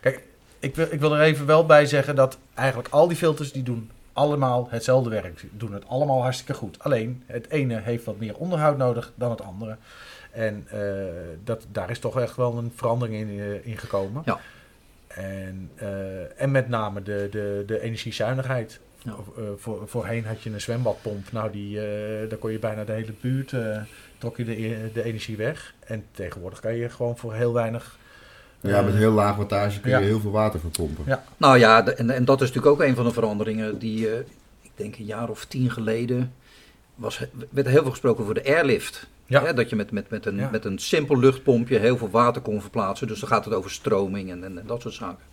kijk, 0.00 0.22
ik 0.62 0.76
wil, 0.76 0.86
ik 0.90 1.00
wil 1.00 1.14
er 1.14 1.22
even 1.22 1.46
wel 1.46 1.66
bij 1.66 1.86
zeggen 1.86 2.14
dat 2.14 2.38
eigenlijk 2.54 2.88
al 2.88 3.08
die 3.08 3.16
filters 3.16 3.52
die 3.52 3.62
doen 3.62 3.90
allemaal 4.12 4.66
hetzelfde 4.70 5.10
werk. 5.10 5.44
Doen 5.50 5.72
het 5.72 5.88
allemaal 5.88 6.22
hartstikke 6.22 6.54
goed. 6.54 6.78
Alleen 6.78 7.22
het 7.26 7.48
ene 7.48 7.80
heeft 7.80 8.04
wat 8.04 8.18
meer 8.18 8.36
onderhoud 8.36 8.76
nodig 8.76 9.12
dan 9.14 9.30
het 9.30 9.42
andere. 9.42 9.76
En 10.30 10.66
eh, 10.70 10.80
dat, 11.44 11.66
daar 11.72 11.90
is 11.90 11.98
toch 11.98 12.20
echt 12.20 12.36
wel 12.36 12.58
een 12.58 12.72
verandering 12.74 13.30
in, 13.30 13.64
in 13.64 13.78
gekomen. 13.78 14.22
Ja. 14.24 14.40
En, 15.06 15.70
eh, 15.74 16.40
en 16.42 16.50
met 16.50 16.68
name 16.68 17.02
de, 17.02 17.28
de, 17.30 17.62
de 17.66 17.80
energiezuinigheid. 17.80 18.80
Ja. 18.98 19.12
Of, 19.12 19.26
voor, 19.56 19.88
voorheen 19.88 20.24
had 20.24 20.42
je 20.42 20.50
een 20.50 20.60
zwembadpomp. 20.60 21.32
Nou, 21.32 21.50
die, 21.50 21.76
daar 22.28 22.38
kon 22.38 22.52
je 22.52 22.58
bijna 22.58 22.84
de 22.84 22.92
hele 22.92 23.12
buurt, 23.20 23.54
trok 24.18 24.36
je 24.36 24.44
de, 24.44 24.90
de 24.92 25.02
energie 25.02 25.36
weg. 25.36 25.74
En 25.84 26.04
tegenwoordig 26.10 26.60
kan 26.60 26.74
je 26.74 26.88
gewoon 26.88 27.18
voor 27.18 27.34
heel 27.34 27.52
weinig... 27.52 28.00
Ja, 28.62 28.78
eh, 28.78 28.84
met 28.84 28.94
heel 28.94 29.12
laag 29.12 29.36
wattage 29.36 29.80
kun 29.80 29.90
je 29.90 29.96
Ja. 29.96 30.02
heel 30.02 30.20
veel 30.20 30.30
water 30.30 30.60
verpompen. 30.60 31.04
Ja. 31.06 31.24
Nou 31.36 31.58
ja, 31.58 31.86
en, 31.86 32.10
en 32.10 32.24
dat 32.24 32.40
is 32.40 32.48
natuurlijk 32.52 32.80
ook 32.80 32.88
een 32.88 32.94
van 32.94 33.04
de 33.04 33.12
veranderingen 33.12 33.78
die, 33.78 34.10
eh, 34.10 34.18
ik 34.62 34.70
denk 34.74 34.96
een 34.96 35.04
jaar 35.04 35.28
of 35.28 35.44
tien 35.44 35.70
geleden, 35.70 36.32
was, 36.94 37.20
werd 37.50 37.66
heel 37.66 37.82
veel 37.82 37.90
gesproken 37.90 38.22
over 38.22 38.34
de 38.34 38.44
airlift. 38.44 39.06
Ja. 39.26 39.44
Hè, 39.44 39.54
dat 39.54 39.70
je 39.70 39.76
met, 39.76 39.90
met, 39.90 40.10
met, 40.10 40.26
een, 40.26 40.36
Ja. 40.36 40.48
met 40.52 40.64
een 40.64 40.78
simpel 40.78 41.18
luchtpompje 41.18 41.78
heel 41.78 41.96
veel 41.96 42.10
water 42.10 42.42
kon 42.42 42.60
verplaatsen. 42.60 43.06
Dus 43.06 43.20
dan 43.20 43.28
gaat 43.28 43.44
het 43.44 43.54
over 43.54 43.70
stroming 43.70 44.30
en, 44.30 44.44
en, 44.44 44.58
en 44.58 44.66
dat 44.66 44.80
soort 44.82 44.94
zaken. 44.94 45.24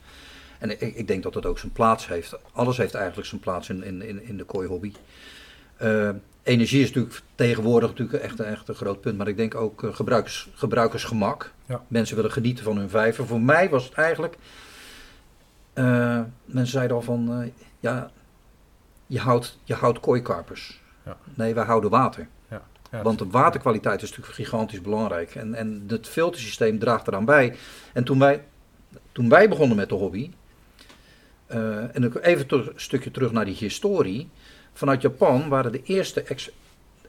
En 0.60 0.70
ik, 0.70 0.82
ik 0.96 1.08
denk 1.08 1.24
dat 1.24 1.34
dat 1.34 1.46
ook 1.46 1.60
zijn 1.60 1.72
plaats 1.72 2.08
heeft. 2.08 2.36
Alles 2.52 2.78
heeft 2.78 2.94
eigenlijk 2.94 3.28
zijn 3.28 3.42
plaats 3.42 3.70
in, 3.70 3.84
in, 3.84 4.02
in, 4.02 4.24
in 4.28 4.38
de 4.38 4.44
kooihobby. 4.44 4.92
Eh 5.80 6.10
energie 6.50 6.82
is 6.82 6.88
natuurlijk 6.88 7.22
tegenwoordig 7.36 7.90
natuurlijk 7.90 8.24
echt, 8.24 8.40
echt 8.40 8.68
een 8.68 8.76
groot 8.76 9.02
punt. 9.02 9.18
Maar 9.18 9.28
ik 9.28 9.38
denk 9.38 9.56
ook 9.56 9.84
eh, 9.84 9.96
gebruikers, 9.96 10.50
gebruikersgemak. 10.54 11.52
Ja. 11.66 11.82
Mensen 11.88 12.16
willen 12.16 12.32
genieten 12.32 12.64
van 12.64 12.78
hun 12.78 12.90
vijver. 12.90 13.28
Voor 13.28 13.42
mij 13.42 13.70
was 13.70 13.84
het 13.84 13.94
eigenlijk... 13.94 14.38
eh, 15.74 16.22
mensen 16.46 16.74
zeiden 16.74 16.96
al 16.96 17.02
van... 17.02 17.52
ja, 17.80 18.12
je 19.08 19.20
houdt, 19.20 19.60
je 19.64 19.74
houdt 19.74 20.00
kooikarpers. 20.00 20.82
Ja. 21.06 21.18
Nee, 21.34 21.54
wij 21.54 21.66
houden 21.66 21.90
water. 21.90 22.28
ja, 22.50 22.62
Want 23.04 23.20
de 23.20 23.28
waterkwaliteit 23.28 24.02
is 24.02 24.10
natuurlijk 24.10 24.36
gigantisch 24.36 24.82
belangrijk. 24.82 25.36
En, 25.36 25.54
en 25.54 25.84
het 25.88 26.08
filtersysteem 26.08 26.80
draagt 26.80 27.08
eraan 27.08 27.26
bij. 27.26 27.56
En 27.94 28.04
toen 28.04 28.20
wij, 28.20 28.44
toen 29.12 29.30
wij 29.30 29.50
begonnen 29.50 29.78
met 29.78 29.90
de 29.90 29.96
hobby. 29.96 30.32
en 31.48 32.22
even 32.22 32.46
een 32.48 32.72
stukje 32.76 33.12
terug 33.12 33.32
naar 33.32 33.46
die 33.46 33.56
historie. 33.56 34.30
Vanuit 34.80 35.02
Japan 35.02 35.50
waren 35.50 35.72
de 35.72 35.84
eerste 35.84 36.22
ex- 36.22 36.50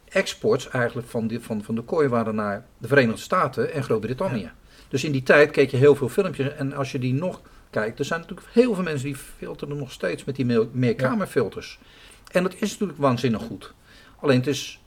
exports 0.09 0.69
eigenlijk 0.69 1.09
van, 1.09 1.27
die, 1.27 1.41
van, 1.41 1.63
van 1.65 1.75
de 1.75 1.83
kooi 1.83 2.09
waren 2.09 2.35
naar 2.35 2.67
de 2.79 2.89
Verenigde 2.89 3.21
Staten 3.21 3.73
en 3.73 3.83
Groot-Brittannië. 3.83 4.51
Dus 4.89 5.05
in 5.05 5.13
die 5.13 5.23
tijd 5.23 5.51
keek 5.51 5.71
je 5.71 5.77
heel 5.77 5.95
veel 5.95 6.09
filmpjes. 6.09 6.55
En 6.55 6.73
als 6.73 6.93
je 6.93 6.99
die 6.99 7.15
nog 7.15 7.41
kijkt, 7.71 7.99
er 7.99 8.05
zijn 8.05 8.21
natuurlijk 8.21 8.49
heel 8.53 8.75
veel 8.75 8.83
mensen 8.83 9.07
die 9.07 9.17
filteren 9.17 9.77
nog 9.77 9.93
steeds 9.93 10.25
met 10.25 10.37
die 10.37 10.45
meer- 10.45 10.69
meerkamerfilters. 10.73 11.79
En 12.33 12.43
dat 12.43 12.55
is 12.55 12.71
natuurlijk 12.71 12.99
waanzinnig 12.99 13.43
goed. 13.43 13.73
Alleen 14.21 14.39
het 14.39 14.47
is 14.47 14.81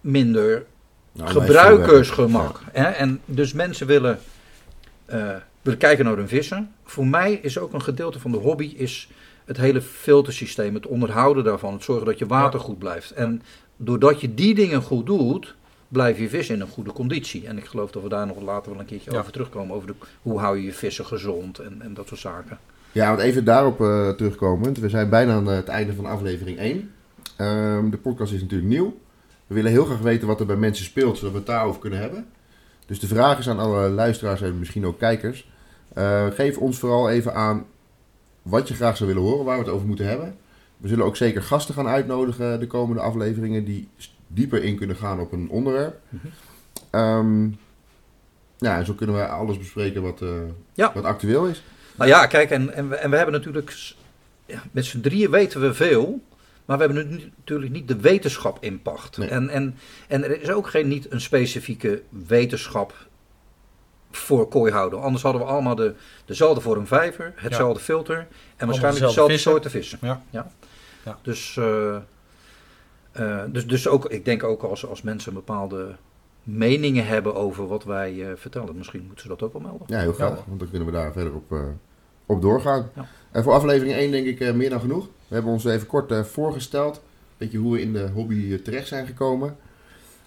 minder 0.00 0.66
Nou, 1.12 1.30
gebruikersgemak. 1.30 2.60
Hè? 2.72 2.84
En 2.84 3.20
dus 3.24 3.52
mensen 3.52 3.86
willen, 3.86 4.18
eh, 5.04 5.34
willen 5.62 5.78
kijken 5.78 6.04
naar 6.04 6.16
hun 6.16 6.28
vissen. 6.28 6.74
Voor 6.84 7.06
mij 7.06 7.32
is 7.32 7.58
ook 7.58 7.72
een 7.72 7.82
gedeelte 7.82 8.20
van 8.20 8.30
de 8.30 8.38
hobby 8.38 8.74
is 8.76 9.08
het 9.46 9.56
hele 9.56 9.80
filtersysteem, 9.82 10.74
het 10.74 10.86
onderhouden 10.86 11.44
daarvan, 11.44 11.72
het 11.72 11.82
zorgen 11.84 12.06
dat 12.06 12.18
je 12.18 12.26
water 12.26 12.60
goed 12.60 12.78
blijft. 12.78 13.10
En 13.10 13.42
doordat 13.76 14.20
je 14.20 14.34
die 14.34 14.54
dingen 14.54 14.82
goed 14.82 15.06
doet, 15.06 15.54
blijf 15.88 16.18
je 16.18 16.28
vis 16.28 16.48
in 16.50 16.60
een 16.60 16.68
goede 16.68 16.92
conditie. 16.92 17.46
En 17.46 17.58
ik 17.58 17.64
geloof 17.64 17.90
dat 17.90 18.02
we 18.02 18.08
daar 18.08 18.26
nog 18.26 18.40
later 18.42 18.70
wel 18.70 18.80
een 18.80 18.86
keertje 18.86 19.10
Ja. 19.12 19.18
over 19.18 19.32
terugkomen, 19.32 19.74
over 19.76 19.86
de, 19.88 19.94
hoe 20.22 20.38
hou 20.38 20.56
je 20.56 20.64
je 20.64 20.72
vissen 20.72 21.06
gezond 21.06 21.58
en, 21.58 21.76
en 21.82 21.94
dat 21.94 22.08
soort 22.08 22.20
zaken. 22.20 22.58
Ja, 22.92 23.08
want 23.08 23.20
even 23.20 23.44
daarop 23.44 23.80
eh 23.80 24.08
terugkomend. 24.08 24.78
We 24.78 24.88
zijn 24.88 25.08
bijna 25.08 25.32
aan 25.32 25.46
het 25.46 25.68
einde 25.68 25.94
van 25.94 26.06
aflevering 26.06 26.58
1. 26.58 26.90
Ehm, 27.36 27.90
de 27.90 27.96
podcast 27.96 28.32
is 28.32 28.40
natuurlijk 28.40 28.70
nieuw. 28.70 28.98
We 29.46 29.54
willen 29.54 29.70
heel 29.70 29.84
graag 29.84 29.98
weten 29.98 30.26
wat 30.26 30.40
er 30.40 30.46
bij 30.46 30.56
mensen 30.56 30.84
speelt, 30.84 31.16
zodat 31.16 31.32
we 31.32 31.38
het 31.38 31.46
daarover 31.46 31.80
kunnen 31.80 31.98
hebben. 31.98 32.26
Dus 32.86 33.00
de 33.00 33.06
vraag 33.06 33.38
is 33.38 33.48
aan 33.48 33.58
alle 33.58 33.88
luisteraars 33.88 34.42
en 34.42 34.58
misschien 34.58 34.86
ook 34.86 34.98
kijkers. 34.98 35.48
eh, 35.94 36.26
geef 36.26 36.58
ons 36.58 36.78
vooral 36.78 37.10
even 37.10 37.34
aan 37.34 37.64
wat 38.46 38.68
je 38.68 38.74
graag 38.74 38.96
zou 38.96 39.08
willen 39.14 39.28
horen, 39.28 39.44
waar 39.44 39.58
we 39.58 39.64
het 39.64 39.72
over 39.72 39.86
moeten 39.86 40.06
hebben. 40.08 40.36
We 40.76 40.88
zullen 40.88 41.04
ook 41.04 41.16
zeker 41.16 41.42
gasten 41.42 41.74
gaan 41.74 41.86
uitnodigen 41.88 42.60
de 42.60 42.66
komende 42.66 43.02
afleveringen 43.02 43.64
die 43.64 43.88
dieper 44.26 44.62
in 44.64 44.76
kunnen 44.76 44.96
gaan 44.96 45.20
op 45.20 45.32
een 45.32 45.48
onderwerp. 45.50 46.00
Mhm. 46.08 46.26
Ehm, 46.90 47.48
Ja, 48.58 48.78
en 48.78 48.86
zo 48.86 48.92
kunnen 48.92 49.16
we 49.16 49.26
alles 49.28 49.58
bespreken 49.58 50.02
wat, 50.02 50.22
eh, 50.22 50.28
Ja. 50.74 50.92
wat 50.94 51.04
actueel 51.04 51.46
is. 51.46 51.62
Nou 51.96 52.10
ja, 52.10 52.26
kijk, 52.26 52.50
en, 52.50 52.74
en, 52.74 52.88
we, 52.88 52.94
en 52.96 53.10
we 53.10 53.16
hebben 53.16 53.34
natuurlijk, 53.34 53.94
ja, 54.46 54.62
met 54.70 54.84
z'n 54.84 55.00
drieën 55.00 55.30
weten 55.30 55.60
we 55.60 55.74
veel, 55.74 56.20
maar 56.64 56.78
we 56.78 56.84
hebben 56.84 57.08
nu 57.08 57.32
natuurlijk 57.36 57.72
niet 57.72 57.88
de 57.88 57.96
wetenschap 57.96 58.58
in 58.60 58.82
pacht. 58.82 59.18
Nee. 59.18 59.28
En, 59.28 59.48
en, 59.48 59.76
en 60.08 60.24
er 60.24 60.42
is 60.42 60.50
ook 60.50 60.68
geen, 60.68 60.88
niet 60.88 61.12
een 61.12 61.20
specifieke 61.20 62.02
wetenschap 62.26 62.94
voor 64.10 64.48
kooihouden. 64.48 65.02
Anders 65.02 65.22
hadden 65.22 65.42
we 65.42 65.48
allemaal 65.48 65.74
de, 65.74 65.94
dezelfde 66.24 66.60
vorm 66.60 66.86
vijver, 66.86 67.32
hetzelfde 67.36 67.80
filter 67.82 68.26
en 68.56 68.66
waarschijnlijk 68.66 69.04
dezelfde 69.04 69.32
dezelfde 69.32 69.32
vissen. 69.32 69.50
soorten 69.50 69.70
vissen. 69.70 69.98
Ja. 70.02 70.22
Ja. 71.04 71.18
Dus, 71.22 71.56
eh, 71.56 71.96
eh, 73.12 73.44
dus, 73.48 73.66
dus 73.66 73.88
ook, 73.88 74.04
ik 74.06 74.24
denk 74.24 74.44
ook 74.44 74.62
als, 74.62 74.86
als 74.86 75.02
mensen 75.02 75.34
bepaalde 75.34 75.94
meningen 76.42 77.06
hebben 77.06 77.34
over 77.34 77.66
wat 77.68 77.84
wij 77.84 78.22
eh, 78.30 78.36
vertellen, 78.36 78.76
misschien 78.76 79.02
moeten 79.06 79.20
ze 79.22 79.28
dat 79.28 79.42
ook 79.42 79.52
wel 79.52 79.62
melden. 79.62 79.86
Ja, 79.86 79.98
heel 79.98 80.12
graag, 80.12 80.30
Ja. 80.36 80.44
want 80.46 80.60
dan 80.60 80.70
kunnen 80.70 80.86
we 80.88 80.94
daar 80.94 81.12
verder 81.12 81.34
op, 81.34 81.52
eh, 81.52 81.58
op 82.26 82.42
doorgaan. 82.42 82.90
Ja. 82.94 83.06
En 83.30 83.42
voor 83.42 83.52
aflevering 83.52 83.96
1 83.96 84.10
denk 84.10 84.26
ik 84.26 84.40
eh, 84.40 84.52
meer 84.52 84.70
dan 84.70 84.80
genoeg. 84.80 85.04
We 85.28 85.34
hebben 85.34 85.52
ons 85.52 85.64
even 85.64 85.86
kort 85.86 86.10
eh, 86.10 86.22
voorgesteld. 86.24 87.02
Weet 87.36 87.52
je 87.52 87.58
hoe 87.58 87.72
we 87.72 87.80
in 87.80 87.92
de 87.92 88.08
hobby 88.14 88.62
terecht 88.62 88.88
zijn 88.88 89.06
gekomen. 89.06 89.56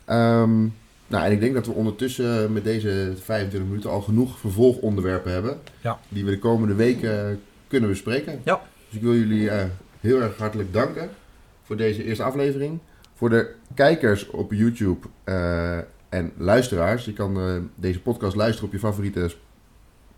Ehm, 0.05 0.65
nou, 1.09 1.25
en 1.25 1.31
ik 1.31 1.39
denk 1.39 1.53
dat 1.53 1.65
we 1.65 1.71
ondertussen 1.71 2.43
eh, 2.43 2.49
met 2.49 2.63
deze 2.63 3.13
25 3.23 3.69
minuten 3.69 3.89
al 3.89 4.01
genoeg 4.01 4.39
vervolgonderwerpen 4.39 5.31
hebben. 5.31 5.59
Ja. 5.81 5.99
Die 6.09 6.25
we 6.25 6.31
de 6.31 6.39
komende 6.39 6.73
weken 6.73 7.29
eh, 7.29 7.35
kunnen 7.67 7.89
bespreken. 7.89 8.41
Ja. 8.43 8.61
Dus 8.87 8.95
ik 8.95 9.01
wil 9.01 9.13
jullie 9.13 9.49
eh, 9.49 9.65
heel 9.99 10.21
erg 10.21 10.37
hartelijk 10.37 10.73
danken 10.73 11.09
voor 11.63 11.77
deze 11.77 12.03
eerste 12.03 12.23
aflevering. 12.23 12.79
Voor 13.15 13.29
de 13.29 13.51
kijkers 13.73 14.29
op 14.29 14.53
YouTube 14.53 15.07
en 16.09 16.31
luisteraars. 16.37 17.05
Je 17.05 17.13
kan 17.13 17.69
deze 17.75 18.01
podcast 18.01 18.35
luisteren 18.35 18.67
op 18.67 18.73
je 18.73 18.79
favoriete 18.79 19.31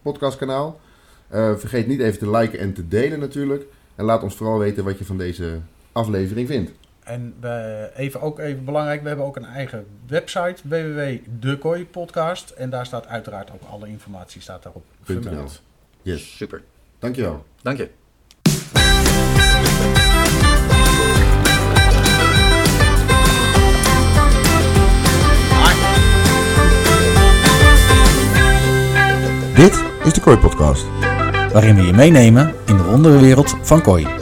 podcastkanaal. 0.02 0.80
Vergeet 1.30 1.88
niet 1.88 2.00
even 2.00 2.20
te 2.20 2.30
liken 2.30 2.60
en 2.60 2.74
te 2.74 2.88
delen 2.88 3.20
natuurlijk. 3.20 3.66
En 3.96 4.06
laat 4.06 4.24
ons 4.24 4.36
vooral 4.36 4.60
weten 4.60 4.84
wat 4.84 4.98
je 4.98 5.06
van 5.06 5.18
deze 5.18 5.60
aflevering 5.92 6.48
vindt. 6.48 6.72
En 7.12 7.34
we, 7.40 7.90
even 7.96 8.22
ook 8.22 8.40
even 8.40 8.66
belangrijk, 8.66 9.02
we 9.02 9.08
hebben 9.08 9.26
ook 9.26 9.36
een 9.36 9.46
eigen 9.46 9.86
website, 10.08 10.56
www.dekooipodcast. 10.64 12.50
En 12.50 12.70
daar 12.70 12.86
staat 12.86 13.08
uiteraard 13.08 13.52
ook 13.52 13.62
alle 13.70 13.88
informatie 13.88 14.42
staat 14.42 14.64
daarop 14.64 14.84
vermeld. 15.04 15.62
Yes, 16.02 16.36
Super, 16.38 16.64
dankjewel. 17.00 17.46
dank 17.62 17.78
je. 17.78 17.90
Dit 29.56 29.84
is 30.04 30.14
de 30.14 30.22
Kooi 30.22 30.38
Podcast. 30.38 30.86
waarin 31.52 31.76
we 31.76 31.82
je 31.82 31.94
meenemen 31.94 32.54
in 32.66 32.78
de 32.78 32.84
wonderenwereld 32.84 33.56
van 33.62 33.82
kooi. 33.82 34.21